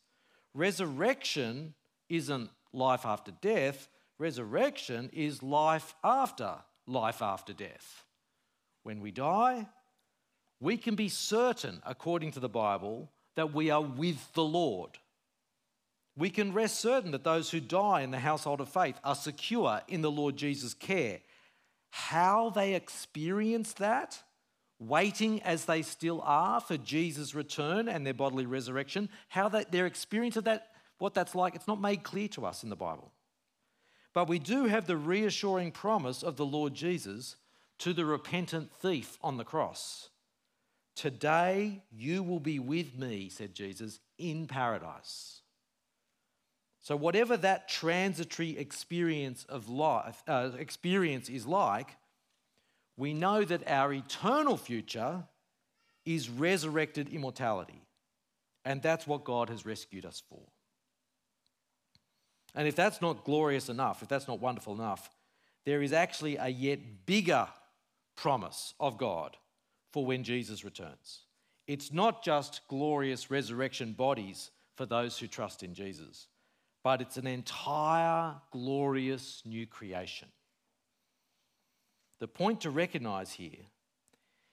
[0.54, 1.74] Resurrection
[2.10, 3.88] isn't life after death,
[4.20, 6.56] resurrection is life after
[6.88, 8.04] life after death.
[8.84, 9.68] When we die,
[10.60, 14.92] we can be certain, according to the Bible, that we are with the Lord.
[16.16, 19.82] We can rest certain that those who die in the household of faith are secure
[19.88, 21.20] in the Lord Jesus' care
[21.90, 24.22] how they experience that,
[24.88, 29.86] waiting as they still are for Jesus' return and their bodily resurrection, how that, their
[29.86, 33.12] experience of that, what that's like, it's not made clear to us in the Bible.
[34.14, 37.36] But we do have the reassuring promise of the Lord Jesus
[37.80, 40.10] to the repentant thief on the cross.
[40.96, 45.42] Today you will be with me, said Jesus, in paradise.
[46.82, 51.96] So, whatever that transitory experience of life uh, experience is like,
[52.98, 55.24] we know that our eternal future
[56.06, 57.82] is resurrected immortality.
[58.66, 60.42] And that's what God has rescued us for.
[62.56, 65.10] And if that's not glorious enough, if that's not wonderful enough,
[65.66, 67.48] there is actually a yet bigger
[68.16, 69.38] promise of God
[69.92, 71.22] for when Jesus returns.
[71.68, 76.28] It's not just glorious resurrection bodies for those who trust in Jesus,
[76.84, 80.28] but it's an entire glorious new creation.
[82.20, 83.66] The point to recognize here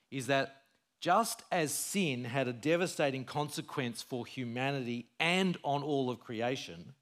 [0.09, 0.63] is that
[0.99, 6.93] just as sin had a devastating consequence for humanity and on all of creation,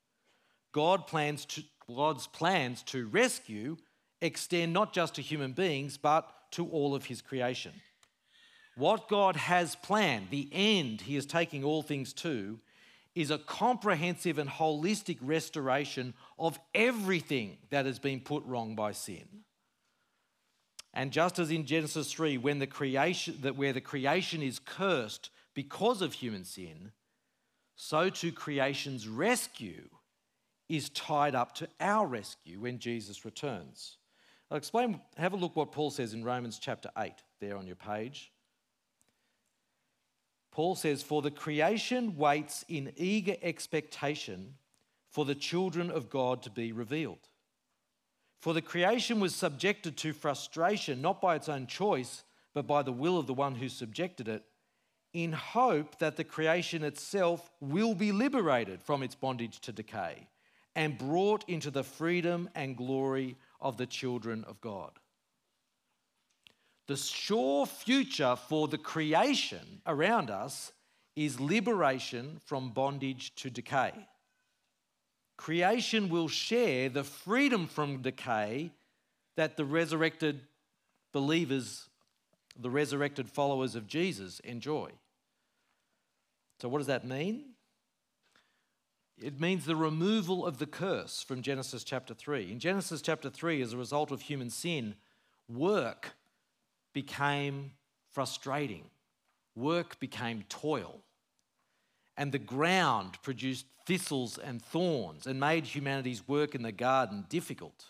[0.72, 3.78] God plans to, God's plans to rescue
[4.22, 7.74] extend not just to human beings, but to all of his creation.
[8.76, 12.60] What God has planned, the end he is taking all things to,
[13.16, 19.28] is a comprehensive and holistic restoration of everything that has been put wrong by sin.
[21.00, 25.30] And just as in Genesis 3, when the creation, that where the creation is cursed
[25.54, 26.92] because of human sin,
[27.78, 29.88] so too creation's rescue
[30.68, 33.96] is tied up to our rescue when Jesus returns.
[34.52, 37.78] I'll explain, have a look what Paul says in Romans chapter 8, there on your
[37.78, 38.34] page.
[40.52, 44.56] Paul says, For the creation waits in eager expectation
[45.12, 47.29] for the children of God to be revealed.
[48.40, 52.24] For the creation was subjected to frustration, not by its own choice,
[52.54, 54.44] but by the will of the one who subjected it,
[55.14, 60.28] in hope that the creation itself will be liberated from its bondage to decay
[60.76, 64.92] and brought into the freedom and glory of the children of God.
[66.88, 70.72] The sure future for the creation around us
[71.16, 73.94] is liberation from bondage to decay
[75.40, 78.70] creation will share the freedom from decay
[79.38, 80.42] that the resurrected
[81.14, 81.88] believers,
[82.60, 84.90] the resurrected followers of Jesus enjoy.
[86.60, 87.54] So, what does that mean?
[89.18, 92.52] It means the removal of the curse from Genesis chapter 3.
[92.52, 94.96] In Genesis chapter 3, as a result of human sin,
[95.48, 96.16] work
[96.92, 97.72] became
[98.12, 98.90] frustrating,
[99.56, 101.00] work became toil
[102.20, 107.86] and the ground produced thistles and thorns and made humanity's work in the garden difficult.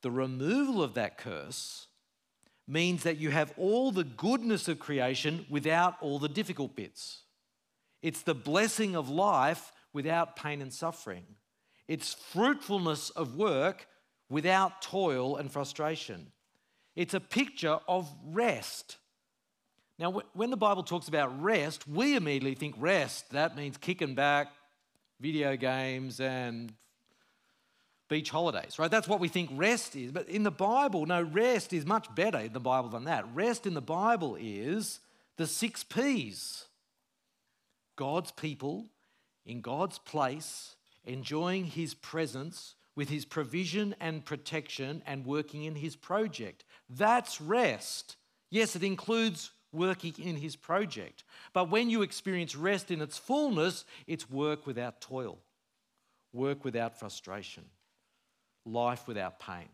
[0.00, 1.86] The removal of that curse
[2.66, 7.24] means that you have all the goodness of creation without all the difficult bits.
[8.00, 11.24] It's the blessing of life without pain and suffering.
[11.88, 13.86] It's fruitfulness of work
[14.30, 16.32] without toil and frustration.
[16.96, 18.96] It's a picture of rest
[20.00, 23.30] now, when the Bible talks about rest, we immediately think rest.
[23.32, 24.50] That means kicking back,
[25.20, 26.72] video games, and
[28.08, 28.90] beach holidays, right?
[28.90, 30.10] That's what we think rest is.
[30.10, 33.26] But in the Bible, no, rest is much better in the Bible than that.
[33.34, 35.00] Rest in the Bible is
[35.36, 36.64] the six P's
[37.96, 38.86] God's people
[39.44, 45.94] in God's place, enjoying His presence with His provision and protection and working in His
[45.94, 46.64] project.
[46.88, 48.16] That's rest.
[48.48, 51.24] Yes, it includes working in his project.
[51.52, 55.38] But when you experience rest in its fullness, it's work without toil,
[56.32, 57.64] work without frustration,
[58.64, 59.68] life without pain.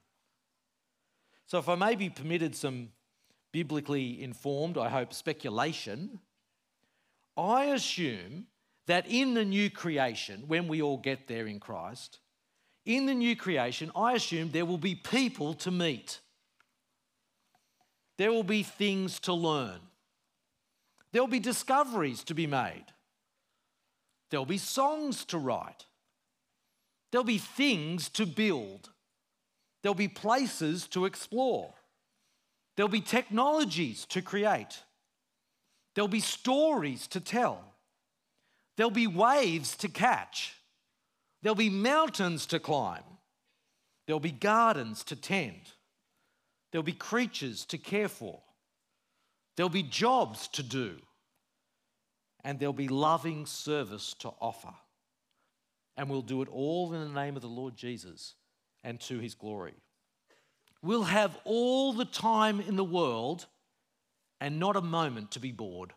[1.46, 2.88] So, if I may be permitted some
[3.52, 6.18] biblically informed, I hope, speculation,
[7.36, 8.46] I assume
[8.86, 12.18] that in the new creation, when we all get there in Christ,
[12.84, 16.20] in the new creation, I assume there will be people to meet.
[18.18, 19.80] There will be things to learn.
[21.12, 22.86] There'll be discoveries to be made.
[24.30, 25.84] There'll be songs to write.
[27.10, 28.90] There'll be things to build.
[29.82, 31.72] There'll be places to explore.
[32.76, 34.82] There'll be technologies to create.
[35.94, 37.64] There'll be stories to tell.
[38.76, 40.54] There'll be waves to catch.
[41.42, 43.04] There'll be mountains to climb.
[44.06, 45.72] There'll be gardens to tend.
[46.70, 48.40] There'll be creatures to care for.
[49.56, 50.96] There'll be jobs to do.
[52.44, 54.74] And there'll be loving service to offer.
[55.96, 58.34] And we'll do it all in the name of the Lord Jesus
[58.84, 59.74] and to his glory.
[60.82, 63.46] We'll have all the time in the world
[64.40, 65.92] and not a moment to be bored.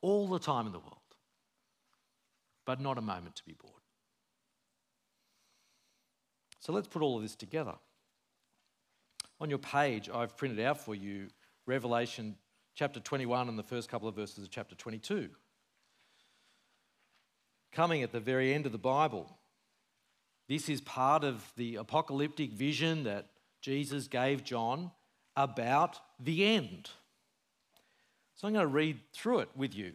[0.00, 0.96] All the time in the world,
[2.64, 3.74] but not a moment to be bored.
[6.60, 7.74] So let's put all of this together.
[9.40, 11.28] On your page, I've printed out for you
[11.66, 12.36] Revelation
[12.74, 15.30] chapter 21 and the first couple of verses of chapter 22.
[17.72, 19.38] Coming at the very end of the Bible,
[20.46, 23.28] this is part of the apocalyptic vision that
[23.62, 24.90] Jesus gave John
[25.36, 26.90] about the end.
[28.34, 29.92] So I'm going to read through it with you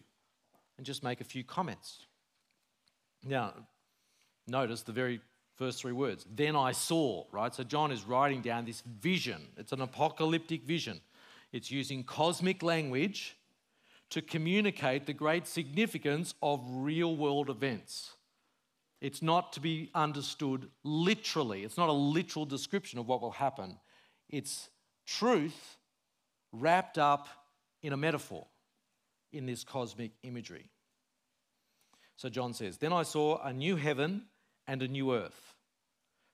[0.78, 2.08] and just make a few comments.
[3.24, 3.54] Now,
[4.48, 5.20] notice the very
[5.56, 6.26] first three words.
[6.34, 7.54] Then I saw, right?
[7.54, 9.48] So John is writing down this vision.
[9.58, 11.02] It's an apocalyptic vision.
[11.52, 13.38] It's using cosmic language
[14.10, 18.14] to communicate the great significance of real world events.
[19.02, 23.78] It's not to be understood literally, it's not a literal description of what will happen.
[24.30, 24.70] It's
[25.06, 25.78] truth
[26.52, 27.28] wrapped up
[27.82, 28.48] in a metaphor
[29.32, 30.70] in this cosmic imagery.
[32.16, 34.24] So John says, Then I saw a new heaven
[34.68, 35.54] and a new earth.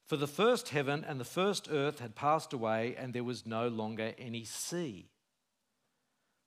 [0.08, 3.68] For the first heaven and the first earth had passed away, and there was no
[3.68, 5.10] longer any sea.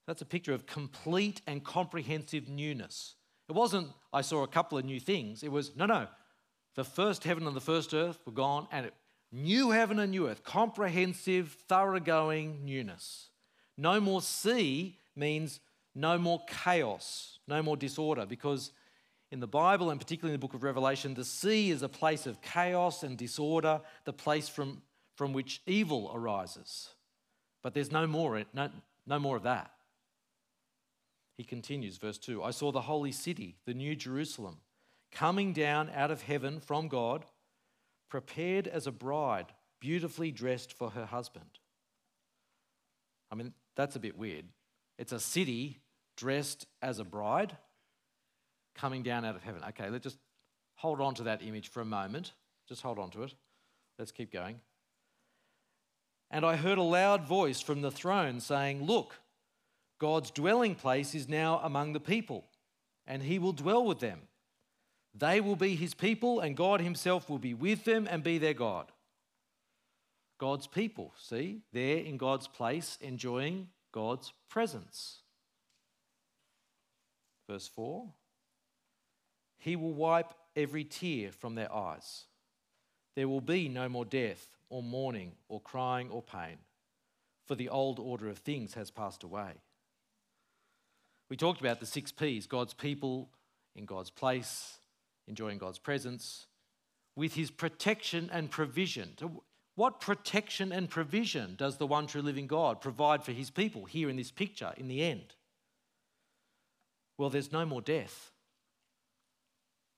[0.06, 3.14] That's a picture of complete and comprehensive newness.
[3.48, 5.42] It wasn't, I saw a couple of new things.
[5.42, 6.08] It was, no, no.
[6.74, 8.94] The first heaven and the first earth were gone, and it,
[9.32, 13.30] new heaven and new earth, comprehensive, thoroughgoing newness.
[13.76, 15.60] No more sea means
[15.94, 18.72] no more chaos, no more disorder, because
[19.34, 22.24] in the Bible, and particularly in the book of Revelation, the sea is a place
[22.24, 24.80] of chaos and disorder, the place from,
[25.16, 26.90] from which evil arises.
[27.60, 28.70] But there's no more, no,
[29.08, 29.72] no more of that.
[31.36, 34.58] He continues, verse 2 I saw the holy city, the new Jerusalem,
[35.10, 37.24] coming down out of heaven from God,
[38.08, 39.46] prepared as a bride,
[39.80, 41.58] beautifully dressed for her husband.
[43.32, 44.44] I mean, that's a bit weird.
[44.96, 45.80] It's a city
[46.16, 47.56] dressed as a bride
[48.74, 49.62] coming down out of heaven.
[49.70, 50.18] Okay, let's just
[50.76, 52.32] hold on to that image for a moment.
[52.68, 53.34] Just hold on to it.
[53.98, 54.60] Let's keep going.
[56.30, 59.20] And I heard a loud voice from the throne saying, Look,
[60.00, 62.44] God's dwelling place is now among the people,
[63.06, 64.22] and he will dwell with them.
[65.14, 68.54] They will be his people, and God himself will be with them and be their
[68.54, 68.90] God.
[70.38, 75.20] God's people, see, they're in God's place, enjoying God's presence.
[77.48, 78.08] Verse 4
[79.64, 82.24] He will wipe every tear from their eyes.
[83.16, 86.58] There will be no more death, or mourning, or crying, or pain,
[87.46, 89.52] for the old order of things has passed away.
[91.30, 93.30] We talked about the six P's God's people
[93.74, 94.76] in God's place,
[95.26, 96.46] enjoying God's presence,
[97.16, 99.14] with his protection and provision.
[99.76, 104.10] What protection and provision does the one true living God provide for his people here
[104.10, 105.36] in this picture in the end?
[107.16, 108.30] Well, there's no more death.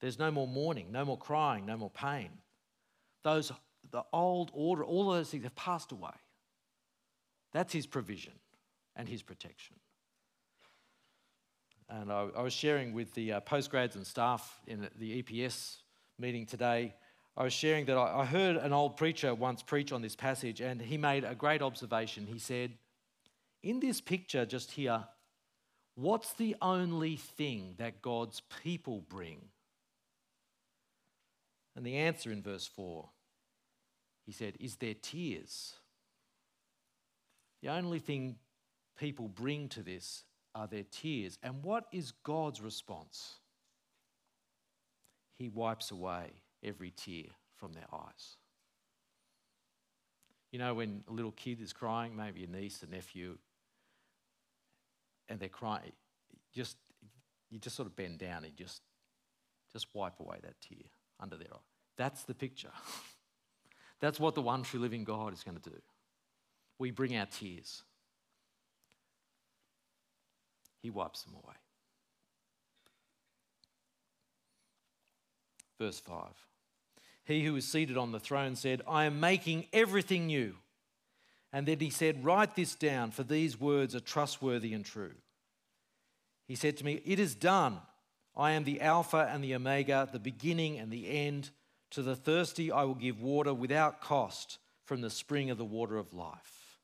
[0.00, 2.30] There's no more mourning, no more crying, no more pain.
[3.24, 3.50] Those,
[3.90, 6.10] the old order, all those things have passed away.
[7.52, 8.34] That's his provision
[8.94, 9.76] and his protection.
[11.88, 15.76] And I, I was sharing with the uh, postgrads and staff in the EPS
[16.18, 16.94] meeting today.
[17.36, 20.60] I was sharing that I, I heard an old preacher once preach on this passage,
[20.60, 22.26] and he made a great observation.
[22.26, 22.72] He said,
[23.62, 25.04] In this picture just here,
[25.94, 29.40] what's the only thing that God's people bring?
[31.76, 33.06] And the answer in verse 4,
[34.24, 35.74] he said, is their tears.
[37.62, 38.36] The only thing
[38.98, 40.24] people bring to this
[40.54, 41.38] are their tears.
[41.42, 43.34] And what is God's response?
[45.38, 46.32] He wipes away
[46.64, 47.24] every tear
[47.56, 48.36] from their eyes.
[50.50, 53.36] You know, when a little kid is crying, maybe a niece, a nephew,
[55.28, 55.92] and they're crying,
[56.54, 56.78] just
[57.50, 58.80] you just sort of bend down and just
[59.72, 60.86] just wipe away that tear
[61.20, 61.58] under their eye.
[61.96, 62.72] That's the picture.
[64.00, 65.76] That's what the one true living God is going to do.
[66.78, 67.82] We bring our tears.
[70.82, 71.54] He wipes them away.
[75.78, 76.28] Verse 5
[77.24, 80.54] He who is seated on the throne said, I am making everything new.
[81.52, 85.14] And then he said, Write this down, for these words are trustworthy and true.
[86.46, 87.78] He said to me, It is done.
[88.36, 91.50] I am the Alpha and the Omega, the beginning and the end.
[91.90, 95.96] To the thirsty, I will give water without cost from the spring of the water
[95.96, 96.78] of life.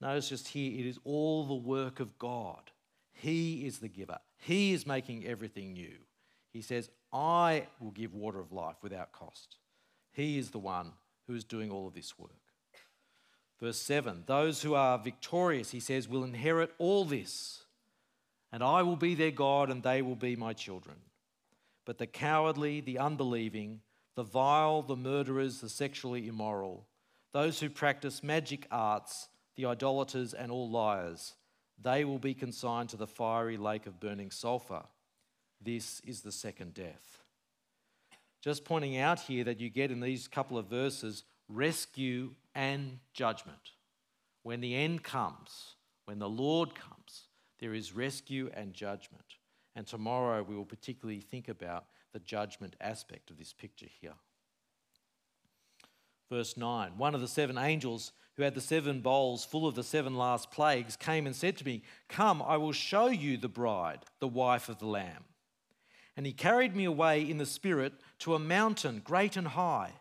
[0.00, 2.70] Notice just here, it is all the work of God.
[3.12, 5.96] He is the giver, He is making everything new.
[6.52, 9.56] He says, I will give water of life without cost.
[10.12, 10.92] He is the one
[11.26, 12.30] who is doing all of this work.
[13.60, 17.64] Verse 7 Those who are victorious, he says, will inherit all this,
[18.52, 20.96] and I will be their God, and they will be my children.
[21.84, 23.80] But the cowardly, the unbelieving,
[24.14, 26.86] the vile, the murderers, the sexually immoral,
[27.32, 31.34] those who practice magic arts, the idolaters, and all liars,
[31.80, 34.82] they will be consigned to the fiery lake of burning sulfur.
[35.60, 37.22] This is the second death.
[38.42, 43.72] Just pointing out here that you get in these couple of verses rescue and judgment.
[44.42, 45.74] When the end comes,
[46.04, 47.27] when the Lord comes,
[47.58, 49.36] there is rescue and judgment.
[49.74, 54.14] And tomorrow we will particularly think about the judgment aspect of this picture here.
[56.30, 59.82] Verse 9 One of the seven angels who had the seven bowls full of the
[59.82, 64.00] seven last plagues came and said to me, Come, I will show you the bride,
[64.20, 65.24] the wife of the Lamb.
[66.16, 69.92] And he carried me away in the Spirit to a mountain great and high,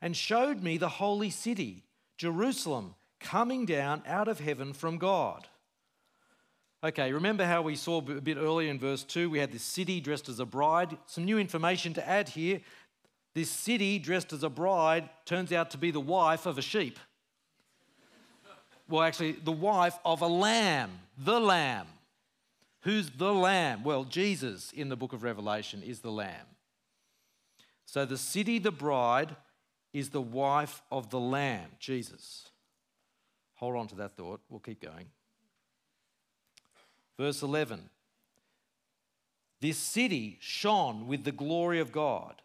[0.00, 1.84] and showed me the holy city,
[2.16, 5.48] Jerusalem, coming down out of heaven from God.
[6.82, 10.00] Okay, remember how we saw a bit earlier in verse 2 we had this city
[10.00, 10.96] dressed as a bride?
[11.06, 12.60] Some new information to add here.
[13.34, 16.98] This city dressed as a bride turns out to be the wife of a sheep.
[18.88, 21.86] Well, actually, the wife of a lamb, the lamb.
[22.80, 23.84] Who's the lamb?
[23.84, 26.46] Well, Jesus in the book of Revelation is the lamb.
[27.84, 29.36] So the city, the bride,
[29.92, 32.48] is the wife of the lamb, Jesus.
[33.56, 34.40] Hold on to that thought.
[34.48, 35.06] We'll keep going.
[37.18, 37.90] Verse 11
[39.60, 42.42] This city shone with the glory of God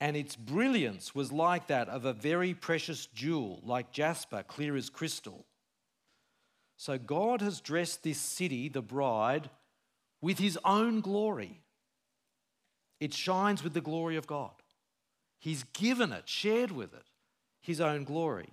[0.00, 4.90] and its brilliance was like that of a very precious jewel, like jasper, clear as
[4.90, 5.46] crystal.
[6.76, 9.48] So God has dressed this city, the bride,
[10.20, 11.60] with his own glory.
[13.00, 14.50] It shines with the glory of God.
[15.38, 17.06] He's given it, shared with it,
[17.60, 18.50] his own glory.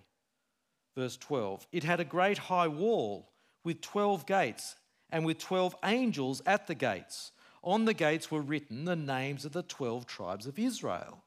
[0.96, 3.32] Verse 12 It had a great high wall
[3.66, 4.76] with 12 gates
[5.14, 7.32] and with 12 angels at the gates.
[7.64, 11.24] On the gates were written the names of the 12 tribes of Israel.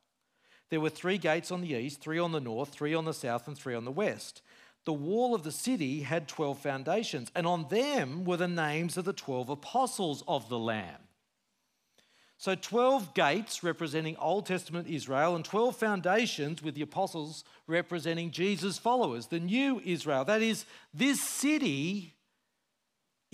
[0.68, 3.46] There were three gates on the east, three on the north, three on the south,
[3.46, 4.42] and three on the west.
[4.84, 9.04] The wall of the city had 12 foundations, and on them were the names of
[9.04, 11.00] the 12 apostles of the Lamb.
[12.38, 18.78] So, 12 gates representing Old Testament Israel, and 12 foundations with the apostles representing Jesus'
[18.78, 20.24] followers, the new Israel.
[20.24, 22.15] That is, this city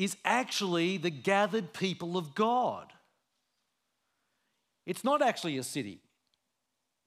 [0.02, 2.92] is actually the gathered people of God.
[4.86, 6.00] It's not actually a city,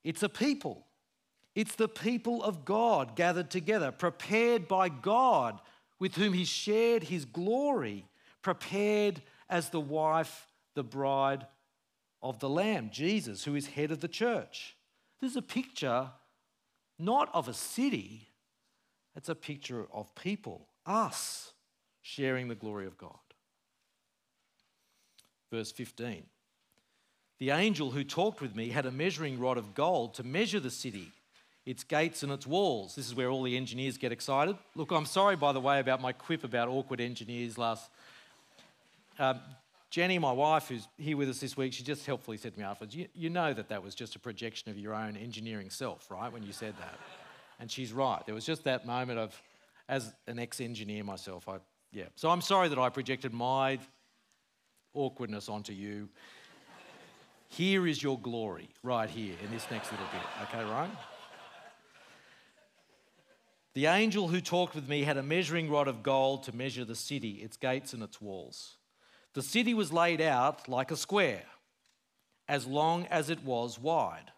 [0.04, 0.82] it's a people.
[1.54, 5.58] It's the people of God gathered together, prepared by God,
[5.98, 8.04] with whom He shared His glory,
[8.42, 11.46] prepared as the wife, the bride
[12.22, 14.76] of the Lamb, Jesus, who is head of the church.
[15.18, 16.10] This is a picture
[16.98, 18.28] not of a city,
[19.14, 21.52] it's a picture of people, us,
[22.06, 23.18] sharing the glory of God.
[25.50, 26.24] Verse 15
[27.38, 30.70] the angel who talked with me had a measuring rod of gold to measure the
[30.70, 31.12] city,
[31.66, 32.94] its gates and its walls.
[32.94, 34.56] This is where all the engineers get excited.
[34.74, 37.90] Look, I'm sorry, by the way, about my quip about awkward engineers last.
[39.18, 39.40] Um,
[39.90, 42.64] Jenny, my wife, who's here with us this week, she just helpfully said to me
[42.64, 46.10] afterwards, you, you know that that was just a projection of your own engineering self,
[46.10, 46.98] right, when you said that.
[47.60, 48.22] And she's right.
[48.24, 49.38] There was just that moment of,
[49.90, 51.56] as an ex engineer myself, I,
[51.96, 52.04] yeah.
[52.14, 53.78] So I'm sorry that I projected my
[54.92, 56.10] awkwardness onto you.
[57.48, 60.20] Here is your glory, right here in this next little bit.
[60.42, 60.90] Okay, right?
[63.72, 66.94] The angel who talked with me had a measuring rod of gold to measure the
[66.94, 68.76] city, its gates, and its walls.
[69.32, 71.44] The city was laid out like a square,
[72.46, 74.32] as long as it was wide.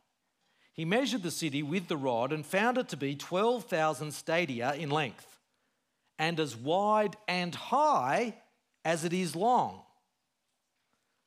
[0.73, 4.91] He measured the city with the rod and found it to be 12,000 stadia in
[4.91, 5.38] length,
[6.19, 8.35] and as wide and high
[8.85, 9.83] as it is long.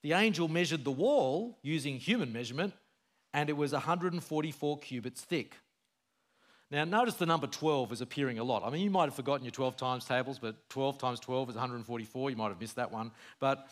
[0.04, 2.74] The angel measured the wall using human measurement,
[3.34, 5.56] and it was 144 cubits thick.
[6.72, 8.64] Now, notice the number 12 is appearing a lot.
[8.64, 11.56] I mean, you might have forgotten your 12 times tables, but 12 times 12 is
[11.56, 12.30] 144.
[12.30, 13.12] You might have missed that one.
[13.40, 13.68] But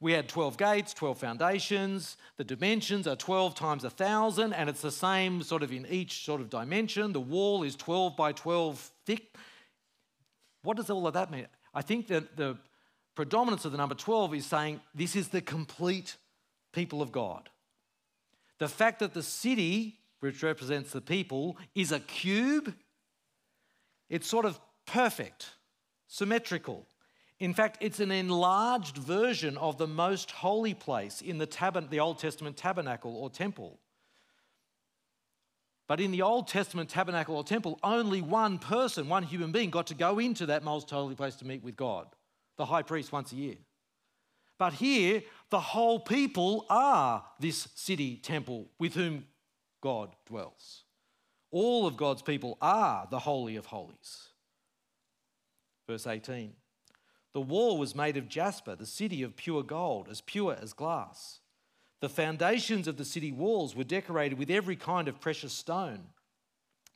[0.00, 2.18] we had 12 gates, 12 foundations.
[2.36, 6.42] The dimensions are 12 times 1,000, and it's the same sort of in each sort
[6.42, 7.12] of dimension.
[7.12, 9.34] The wall is 12 by 12 thick.
[10.62, 11.46] What does all of that mean?
[11.72, 12.56] I think that the
[13.14, 16.16] predominance of the number 12 is saying this is the complete
[16.72, 17.48] people of God.
[18.58, 22.74] The fact that the city, which represents the people, is a cube,
[24.08, 25.50] it's sort of perfect,
[26.06, 26.86] symmetrical.
[27.38, 32.00] In fact, it's an enlarged version of the most holy place in the, tab- the
[32.00, 33.78] Old Testament tabernacle or temple.
[35.90, 39.88] But in the Old Testament tabernacle or temple, only one person, one human being, got
[39.88, 42.06] to go into that most holy place to meet with God
[42.56, 43.56] the high priest once a year.
[44.56, 49.26] But here, the whole people are this city temple with whom
[49.80, 50.84] God dwells.
[51.50, 54.28] All of God's people are the Holy of Holies.
[55.88, 56.52] Verse 18
[57.32, 61.40] The wall was made of jasper, the city of pure gold, as pure as glass.
[62.00, 66.00] The foundations of the city walls were decorated with every kind of precious stone.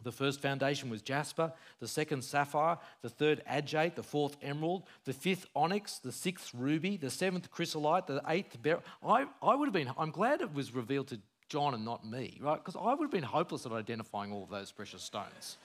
[0.03, 5.15] The first foundation was jasper, the second sapphire, the third agate, the fourth emerald, the
[5.15, 8.83] fifth onyx, the sixth ruby, the seventh chrysolite, the eighth beryl.
[9.03, 12.39] I, I would have been, I'm glad it was revealed to John and not me,
[12.43, 12.63] right?
[12.63, 15.57] Because I would have been hopeless at identifying all of those precious stones.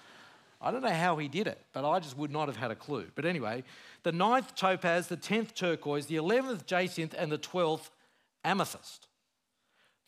[0.61, 2.75] I don't know how he did it, but I just would not have had a
[2.75, 3.07] clue.
[3.15, 3.63] But anyway,
[4.03, 7.91] the ninth topaz, the tenth turquoise, the eleventh jacinth, and the twelfth
[8.45, 9.07] amethyst.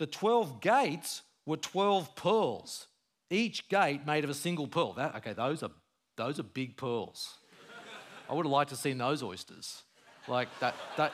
[0.02, 2.88] The twelve gates were twelve pearls
[3.30, 4.93] each gate made of a single pearl.
[4.93, 5.70] That, okay, those are,
[6.18, 7.38] those are big pearls.
[8.28, 9.84] I would have liked to have seen those oysters.
[10.28, 11.14] Like that, that,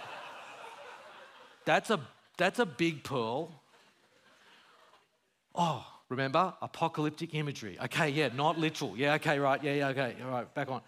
[1.66, 2.00] that's, a,
[2.38, 3.62] that's a big pearl.
[5.54, 6.54] Oh, remember?
[6.62, 7.78] Apocalyptic imagery.
[7.84, 8.96] Okay, yeah, not literal.
[8.96, 9.62] Yeah, okay, right.
[9.62, 10.16] Yeah, yeah, okay.
[10.24, 10.80] All right, back on.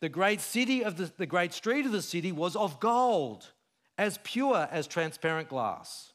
[0.00, 3.50] The great city of the, the great street of the city was of gold,
[3.98, 6.12] as pure as transparent glass.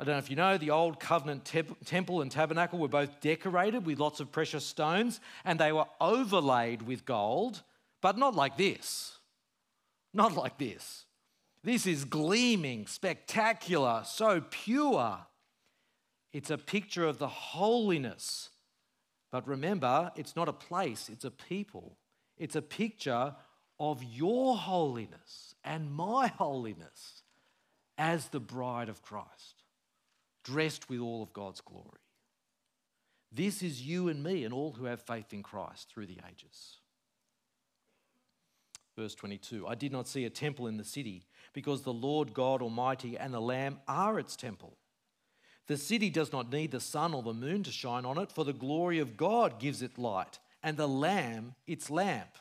[0.00, 1.44] I don't know if you know, the old covenant
[1.84, 6.80] temple and tabernacle were both decorated with lots of precious stones and they were overlaid
[6.80, 7.62] with gold,
[8.00, 9.18] but not like this.
[10.14, 11.04] Not like this.
[11.62, 15.18] This is gleaming, spectacular, so pure.
[16.32, 18.48] It's a picture of the holiness.
[19.30, 21.98] But remember, it's not a place, it's a people.
[22.38, 23.34] It's a picture
[23.78, 27.22] of your holiness and my holiness
[27.98, 29.59] as the bride of Christ
[30.44, 32.00] dressed with all of God's glory.
[33.32, 36.78] This is you and me and all who have faith in Christ through the ages.
[38.96, 42.60] Verse 22 I did not see a temple in the city because the Lord God
[42.60, 44.76] Almighty and the Lamb are its temple.
[45.68, 48.44] The city does not need the sun or the moon to shine on it, for
[48.44, 52.36] the glory of God gives it light, and the Lamb its lamp.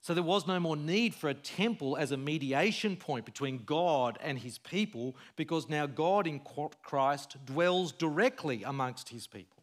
[0.00, 4.16] So there was no more need for a temple as a mediation point between God
[4.22, 6.40] and his people because now God in
[6.82, 9.62] Christ dwells directly amongst his people.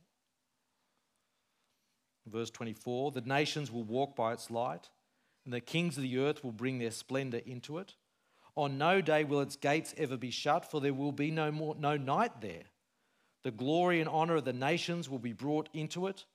[2.27, 4.89] Verse 24 The nations will walk by its light,
[5.45, 7.95] and the kings of the earth will bring their splendor into it.
[8.55, 11.75] On no day will its gates ever be shut, for there will be no, more,
[11.77, 12.63] no night there.
[13.43, 16.25] The glory and honor of the nations will be brought into it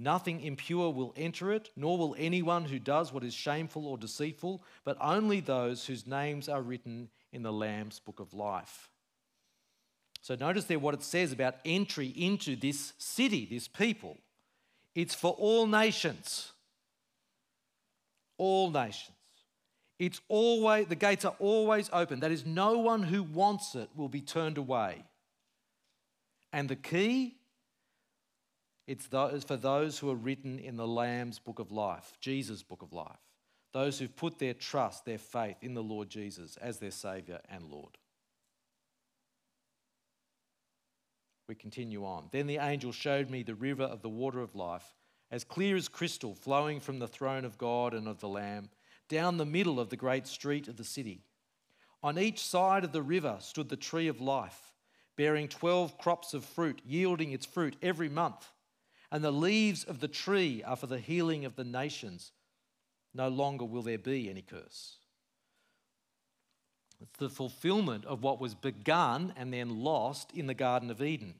[0.00, 4.64] Nothing impure will enter it, nor will anyone who does what is shameful or deceitful,
[4.82, 8.88] but only those whose names are written in the Lamb's book of life.
[10.22, 14.16] So notice there what it says about entry into this city, this people.
[14.94, 16.52] It's for all nations.
[18.38, 19.16] All nations.
[19.98, 22.20] It's always the gates are always open.
[22.20, 25.04] That is no one who wants it will be turned away.
[26.54, 27.36] And the key
[28.90, 32.92] it's for those who are written in the Lamb's book of life, Jesus' book of
[32.92, 33.20] life.
[33.72, 37.62] Those who've put their trust, their faith in the Lord Jesus as their Saviour and
[37.70, 37.98] Lord.
[41.48, 42.30] We continue on.
[42.32, 44.96] Then the angel showed me the river of the water of life,
[45.30, 48.70] as clear as crystal, flowing from the throne of God and of the Lamb,
[49.08, 51.22] down the middle of the great street of the city.
[52.02, 54.72] On each side of the river stood the tree of life,
[55.16, 58.50] bearing twelve crops of fruit, yielding its fruit every month
[59.12, 62.32] and the leaves of the tree are for the healing of the nations.
[63.14, 64.96] No longer will there be any curse.
[67.00, 71.34] It's the fulfillment of what was begun and then lost in the Garden of Eden.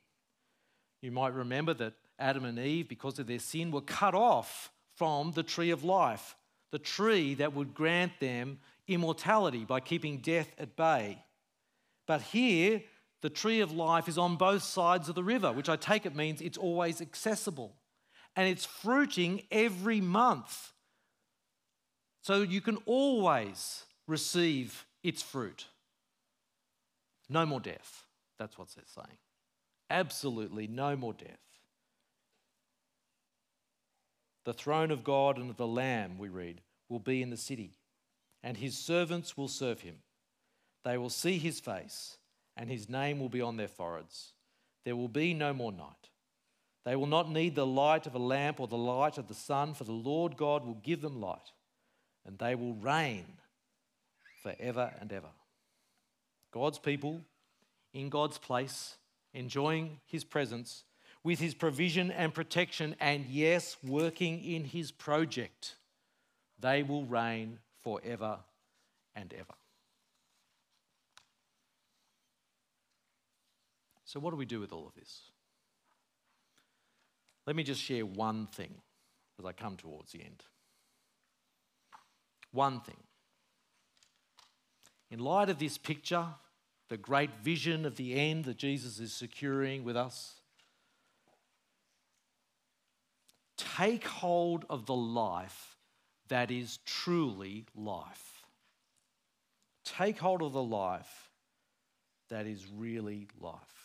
[1.02, 5.32] You might remember that Adam and Eve, because of their sin, were cut off from
[5.32, 6.36] the tree of life,
[6.72, 11.22] the tree that would grant them immortality by keeping death at bay.
[12.06, 12.82] But here,
[13.22, 16.16] the tree of life is on both sides of the river, which I take it
[16.16, 17.74] means it's always accessible.
[18.36, 20.72] And it's fruiting every month.
[22.22, 25.66] So you can always receive its fruit.
[27.28, 28.04] No more death.
[28.38, 29.18] That's what it's saying.
[29.90, 31.38] Absolutely no more death.
[34.44, 37.76] The throne of God and of the Lamb, we read, will be in the city,
[38.42, 39.96] and his servants will serve him.
[40.84, 42.16] They will see his face
[42.60, 44.34] and his name will be on their foreheads.
[44.84, 46.10] There will be no more night.
[46.84, 49.72] They will not need the light of a lamp or the light of the sun,
[49.72, 51.52] for the Lord God will give them light,
[52.26, 53.24] and they will reign
[54.42, 55.30] forever and ever.
[56.52, 57.22] God's people
[57.94, 58.96] in God's place,
[59.32, 60.84] enjoying his presence
[61.24, 65.76] with his provision and protection, and yes, working in his project.
[66.58, 68.38] They will reign forever
[69.14, 69.54] and ever.
[74.10, 75.20] So, what do we do with all of this?
[77.46, 78.74] Let me just share one thing
[79.38, 80.42] as I come towards the end.
[82.50, 82.96] One thing.
[85.12, 86.26] In light of this picture,
[86.88, 90.40] the great vision of the end that Jesus is securing with us,
[93.56, 95.76] take hold of the life
[96.26, 98.42] that is truly life.
[99.84, 101.30] Take hold of the life
[102.28, 103.79] that is really life.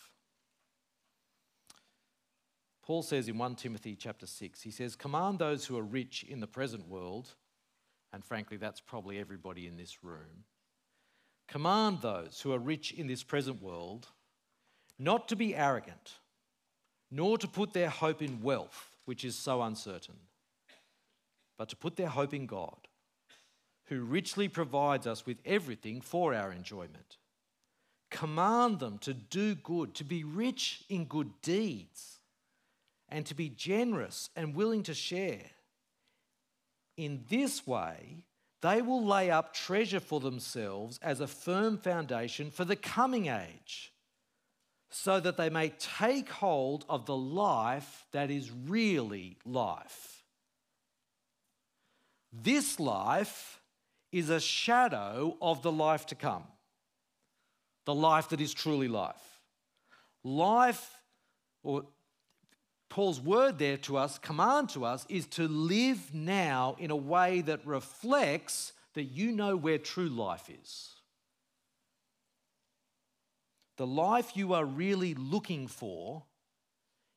[2.86, 6.38] Paul says in 1 Timothy chapter 6, he says, Command those who are rich in
[6.38, 7.34] the present world,
[8.12, 10.44] and frankly, that's probably everybody in this room.
[11.48, 14.06] Command those who are rich in this present world
[15.00, 16.18] not to be arrogant,
[17.10, 20.16] nor to put their hope in wealth, which is so uncertain,
[21.58, 22.86] but to put their hope in God,
[23.86, 27.16] who richly provides us with everything for our enjoyment.
[28.12, 32.15] Command them to do good, to be rich in good deeds
[33.08, 35.50] and to be generous and willing to share.
[36.96, 38.24] In this way,
[38.62, 43.92] they will lay up treasure for themselves as a firm foundation for the coming age,
[44.90, 50.24] so that they may take hold of the life that is really life.
[52.32, 53.60] This life
[54.10, 56.44] is a shadow of the life to come,
[57.84, 59.22] the life that is truly life.
[60.24, 60.90] Life,
[61.62, 61.84] or
[62.96, 67.42] Paul's word there to us, command to us, is to live now in a way
[67.42, 70.94] that reflects that you know where true life is.
[73.76, 76.24] The life you are really looking for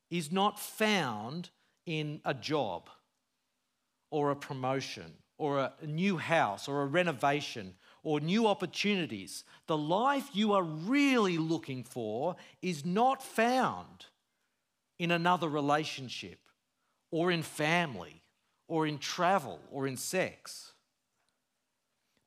[0.10, 1.50] is not found
[1.86, 2.90] in a job
[4.12, 9.46] or a promotion or a new house or a renovation or new opportunities.
[9.68, 14.08] The life you are really looking for is not found
[15.00, 16.40] in another relationship,
[17.10, 18.22] or in family,
[18.68, 20.74] or in travel, or in sex.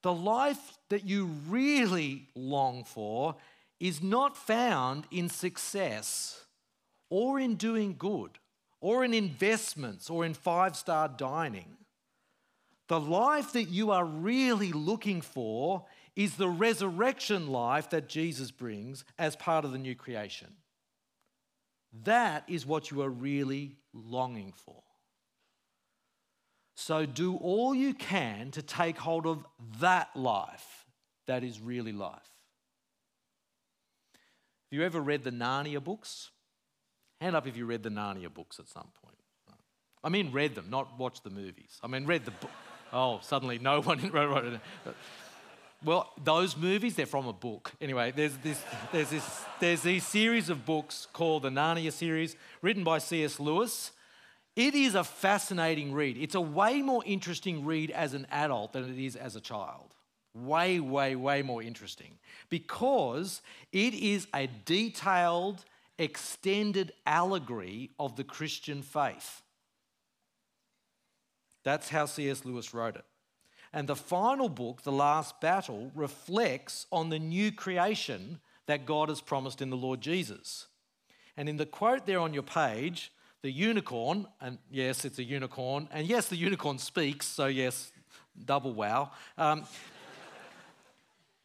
[0.02, 3.36] The life that you really long for
[3.78, 6.44] is not found in success,
[7.10, 8.38] or in doing good,
[8.80, 11.76] or in investments, or in five star dining.
[12.88, 15.84] The life that you are really looking for
[16.16, 20.48] is the resurrection life that Jesus brings as part of the new creation.
[22.04, 24.82] That is what you are really longing for.
[26.74, 29.44] So do all you can to take hold of
[29.80, 30.86] that life
[31.26, 32.12] that is really life.
[34.70, 36.30] Have you ever read the Narnia books?
[37.20, 39.16] Hand up if you read the Narnia books at some point.
[40.04, 41.78] I mean, read them, not watch the movies.
[41.82, 42.50] I mean, read the book.
[42.94, 44.00] Oh, suddenly no one.
[45.84, 47.72] Well, those movies, they're from a book.
[47.80, 48.62] Anyway, there's this,
[48.92, 53.40] there's this, there's these series of books called the Narnia series, written by C.S.
[53.40, 53.90] Lewis.
[54.54, 56.16] It is a fascinating read.
[56.18, 59.94] It's a way more interesting read as an adult than it is as a child.
[60.34, 62.18] Way, way, way more interesting
[62.48, 65.64] because it is a detailed,
[65.98, 69.42] extended allegory of the Christian faith.
[71.64, 72.44] That's how C.S.
[72.44, 73.04] Lewis wrote it.
[73.72, 79.20] And the final book, The Last Battle, reflects on the new creation that God has
[79.20, 80.66] promised in the Lord Jesus.
[81.36, 83.12] And in the quote there on your page,
[83.42, 87.90] the unicorn, and yes, it's a unicorn, and yes, the unicorn speaks, so yes,
[88.44, 89.10] double wow.
[89.36, 89.64] Um,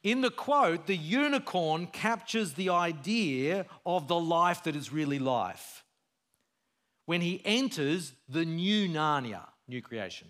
[0.03, 5.83] in the quote, the unicorn captures the idea of the life that is really life.
[7.05, 10.27] When he enters the new Narnia, new creation.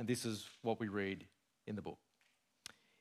[0.00, 1.26] And this is what we read
[1.66, 1.98] in the book.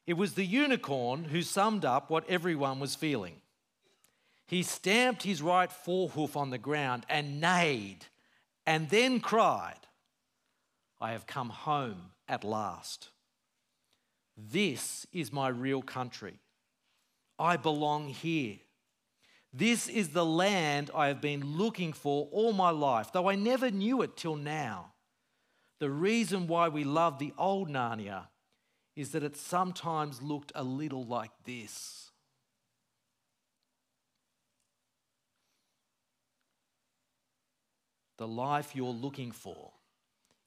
[0.05, 3.35] It was the unicorn who summed up what everyone was feeling.
[4.47, 7.99] He stamped his right forehoof on the ground and neighed,
[8.65, 9.79] and then cried,
[10.99, 13.07] I have come home at last.
[14.35, 16.41] This is my real country.
[17.39, 18.57] I belong here.
[19.53, 23.71] This is the land I have been looking for all my life, though I never
[23.71, 24.91] knew it till now.
[25.79, 28.27] The reason why we love the old Narnia
[28.95, 32.11] is that it sometimes looked a little like this.
[38.17, 39.71] The life you're looking for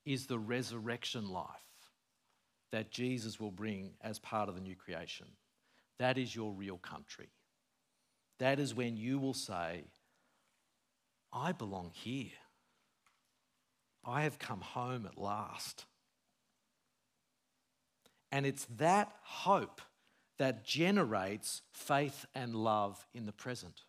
[0.05, 1.47] is the resurrection life
[2.71, 5.27] that Jesus will bring as part of the new creation.
[5.97, 7.29] That is your real country.
[8.37, 9.85] That is when you will say,
[11.31, 12.42] I belong here.
[14.05, 15.85] I have come home at last.
[18.31, 19.81] And it's that hope
[20.39, 23.83] that generates faith and love in the present.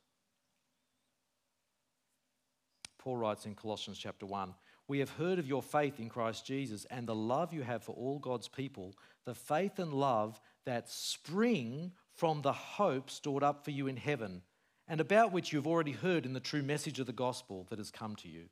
[2.99, 4.55] Paul writes in Colossians chapter 1
[4.87, 7.93] We have heard of your faith in Christ Jesus and the love you have for
[7.93, 8.95] all God's people,
[9.25, 14.43] the faith and love that spring from the hope stored up for you in heaven,
[14.89, 17.91] and about which you've already heard in the true message of the gospel that has
[17.91, 18.45] come to you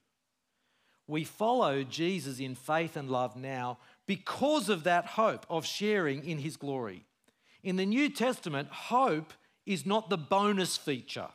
[1.07, 6.38] We follow Jesus in faith and love now because of that hope of sharing in
[6.38, 7.05] his glory.
[7.62, 9.32] In the New Testament, hope
[9.66, 11.28] is not the bonus feature.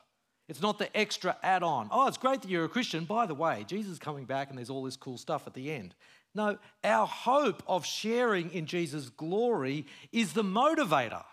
[0.50, 1.90] It's not the extra add on.
[1.92, 3.04] Oh, it's great that you're a Christian.
[3.04, 5.72] By the way, Jesus is coming back and there's all this cool stuff at the
[5.72, 5.94] end.
[6.34, 11.24] No, our hope of sharing in Jesus' glory is the motivator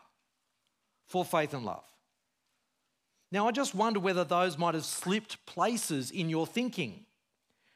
[1.07, 1.85] for faith and love.
[3.31, 7.05] Now, I just wonder whether those might have slipped places in your thinking.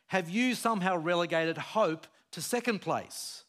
[0.08, 3.44] Have you somehow relegated hope to second place?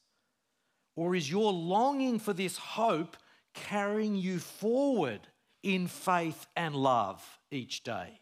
[0.96, 3.16] Or is your longing for this hope
[3.54, 5.22] carrying you forward
[5.64, 8.20] in faith and love each day?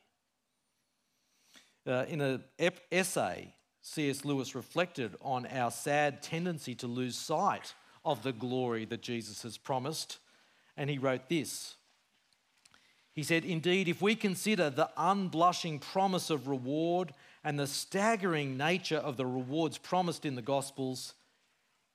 [1.88, 2.44] Uh, in an
[2.92, 4.26] essay, C.S.
[4.26, 7.74] Lewis reflected on our sad tendency to lose sight
[8.06, 10.20] of the glory that Jesus has promised,
[10.76, 11.76] and he wrote this.
[13.14, 17.14] He said, Indeed, if we consider the unblushing promise of reward
[17.48, 21.14] and the staggering nature of the rewards promised in the Gospels,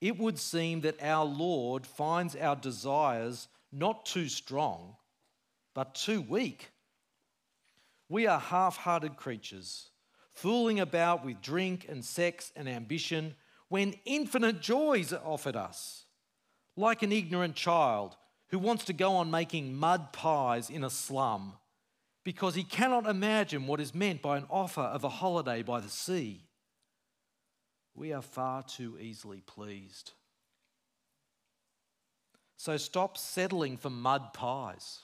[0.00, 4.96] it would seem that our Lord finds our desires not too strong,
[5.74, 6.70] but too weak.
[8.08, 9.90] We are half hearted creatures
[10.32, 13.34] fooling about with drink and sex and ambition
[13.68, 16.06] when infinite joys are offered us.
[16.78, 18.16] Like an ignorant child
[18.48, 21.52] who wants to go on making mud pies in a slum
[22.24, 25.88] because he cannot imagine what is meant by an offer of a holiday by the
[25.88, 26.44] sea.
[27.94, 30.12] We are far too easily pleased.
[32.56, 35.00] So stop settling for mud pies.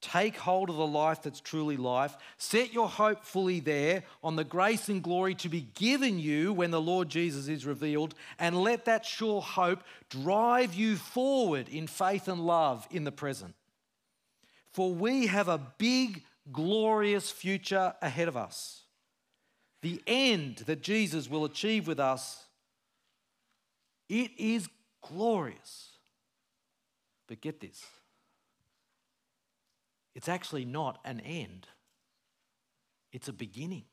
[0.00, 2.16] Take hold of the life that's truly life.
[2.36, 6.70] Set your hope fully there on the grace and glory to be given you when
[6.70, 12.28] the Lord Jesus is revealed, and let that sure hope drive you forward in faith
[12.28, 13.54] and love in the present.
[14.76, 16.22] For we have a big,
[16.52, 18.82] glorious future ahead of us.
[19.80, 22.44] The end that Jesus will achieve with us,
[24.10, 24.68] it is
[25.00, 25.92] glorious.
[27.26, 27.86] But get this
[30.14, 31.68] it's actually not an end,
[33.12, 33.84] it's a beginning.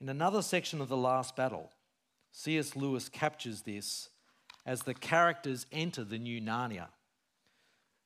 [0.00, 1.70] In another section of The Last Battle,
[2.32, 2.74] C.S.
[2.74, 4.08] Lewis captures this
[4.66, 6.88] as the characters enter the new Narnia.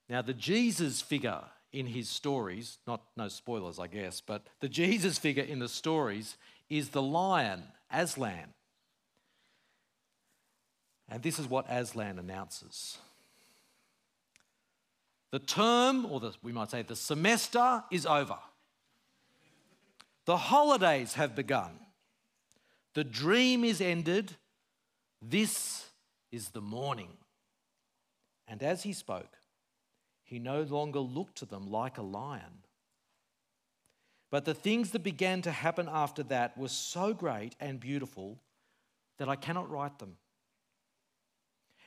[0.09, 1.43] Now, the Jesus figure
[1.73, 6.37] in his stories, not no spoilers, I guess, but the Jesus figure in the stories
[6.69, 8.55] is the lion, Aslan.
[11.09, 12.99] And this is what Aslan announces.
[15.31, 18.39] The term, or the, we might say the semester, is over.
[20.27, 21.73] The holidays have begun.
[22.95, 24.37] The dream is ended.
[25.21, 25.87] This
[26.31, 27.11] is the morning.
[28.47, 29.37] And as he spoke,
[30.25, 32.65] he no longer looked to them like a lion.
[34.31, 38.41] But the things that began to happen after that were so great and beautiful
[39.19, 40.17] that I cannot write them.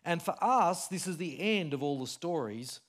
[0.05, 2.79] And for us, this is the end of all the stories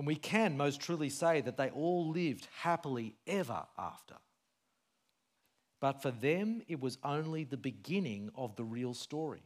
[0.00, 4.14] and we can most truly say that they all lived happily ever after.
[5.78, 9.42] But for them, it was only the beginning of the real story.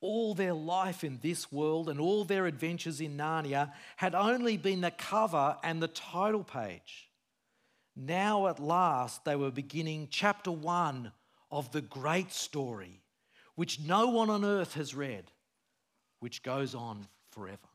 [0.00, 4.80] All their life in this world and all their adventures in Narnia had only been
[4.80, 7.10] the cover and the title page.
[7.94, 11.12] Now, at last, they were beginning chapter one
[11.50, 13.02] of the great story,
[13.56, 15.30] which no one on earth has read,
[16.20, 17.68] which goes on forever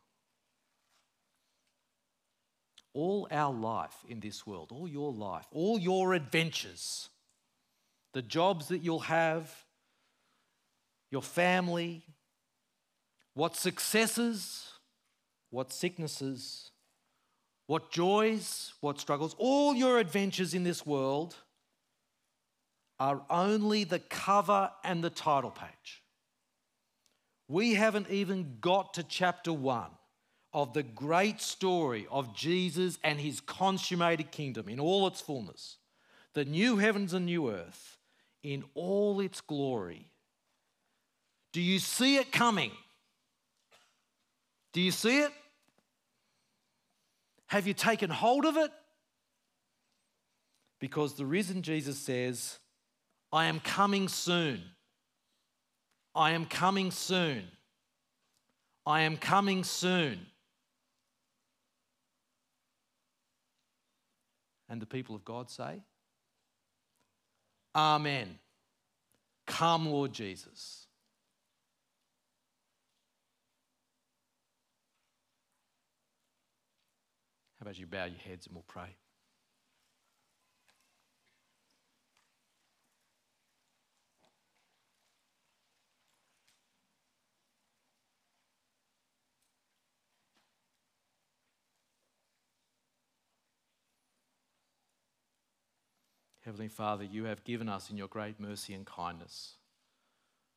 [2.96, 7.10] all our life in this world, all your life, all your adventures,
[8.14, 9.54] the jobs that you'll have,
[11.12, 12.04] your family,
[13.36, 14.72] what successes,
[15.52, 16.72] what sicknesses,
[17.68, 21.36] what joys, what struggles, all your adventures in this world
[23.00, 26.02] are only the cover and the title page.
[27.48, 29.92] We haven't even got to chapter one
[30.54, 35.78] of the great story of Jesus and his consummated kingdom in all its fullness,
[36.34, 37.98] the new heavens and new earth
[38.42, 40.08] in all its glory.
[41.52, 42.72] Do you see it coming?
[44.76, 45.32] Do you see it?
[47.48, 48.72] Have you taken hold of it?
[50.82, 52.60] Because the risen Jesus says,
[53.32, 54.62] I am coming soon.
[56.14, 57.44] I am coming soon.
[58.86, 60.26] I am coming soon.
[64.68, 65.84] And the people of God say,
[67.74, 68.40] Amen.
[69.48, 70.85] Come, Lord Jesus.
[77.66, 78.96] How about you bow your heads and we'll pray?
[96.42, 99.56] Heavenly Father, you have given us in your great mercy and kindness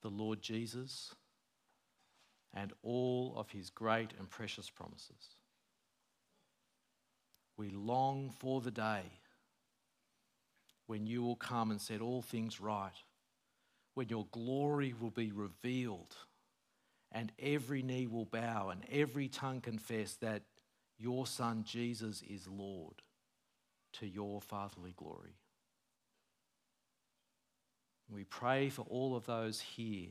[0.03, 1.15] the Lord Jesus
[2.53, 5.38] and all of his great and precious promises.
[7.59, 9.03] We long for the day
[10.87, 12.95] when you will come and set all things right,
[13.95, 16.17] when your glory will be revealed,
[17.13, 20.43] and every knee will bow and every tongue confess that
[20.99, 23.03] your Son Jesus is Lord
[23.95, 25.37] to your fatherly glory.
[28.11, 30.09] We pray for all of those here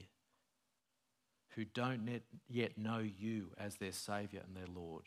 [1.55, 5.03] who don't yet know you as their Saviour and their Lord.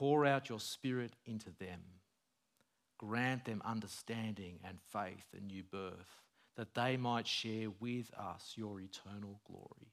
[0.00, 1.80] Pour out your Spirit into them.
[2.96, 6.16] Grant them understanding and faith and new birth,
[6.56, 9.92] that they might share with us your eternal glory.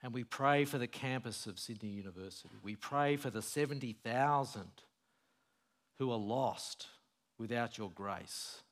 [0.00, 2.54] And we pray for the campus of Sydney University.
[2.62, 4.62] We pray for the 70,000
[5.98, 6.86] who are lost
[7.36, 8.62] without your grace.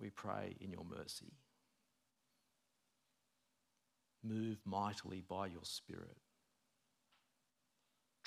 [0.00, 1.32] We pray in your mercy.
[4.22, 6.18] Move mightily by your Spirit.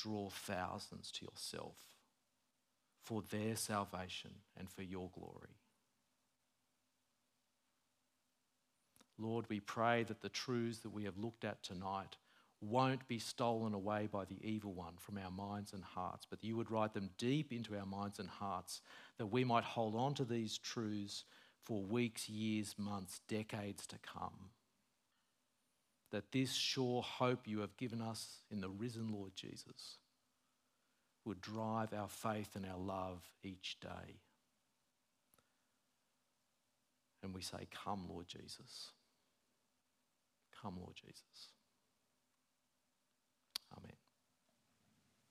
[0.02, 1.76] Draw thousands to yourself
[3.04, 5.58] for their salvation and for your glory.
[9.18, 12.18] Lord, we pray that the truths that we have looked at tonight
[12.62, 16.56] won't be stolen away by the evil one from our minds and hearts, but you
[16.58, 18.82] would write them deep into our minds and hearts
[19.18, 21.24] that we might hold on to these truths
[21.64, 24.50] for weeks, years, months, decades to come.
[26.12, 29.98] That this sure hope you have given us in the risen Lord Jesus
[31.26, 34.20] would drive our faith and our love each day.
[37.24, 38.92] And we say, Come, Lord Jesus.
[40.62, 41.52] Come, Lord Jesus.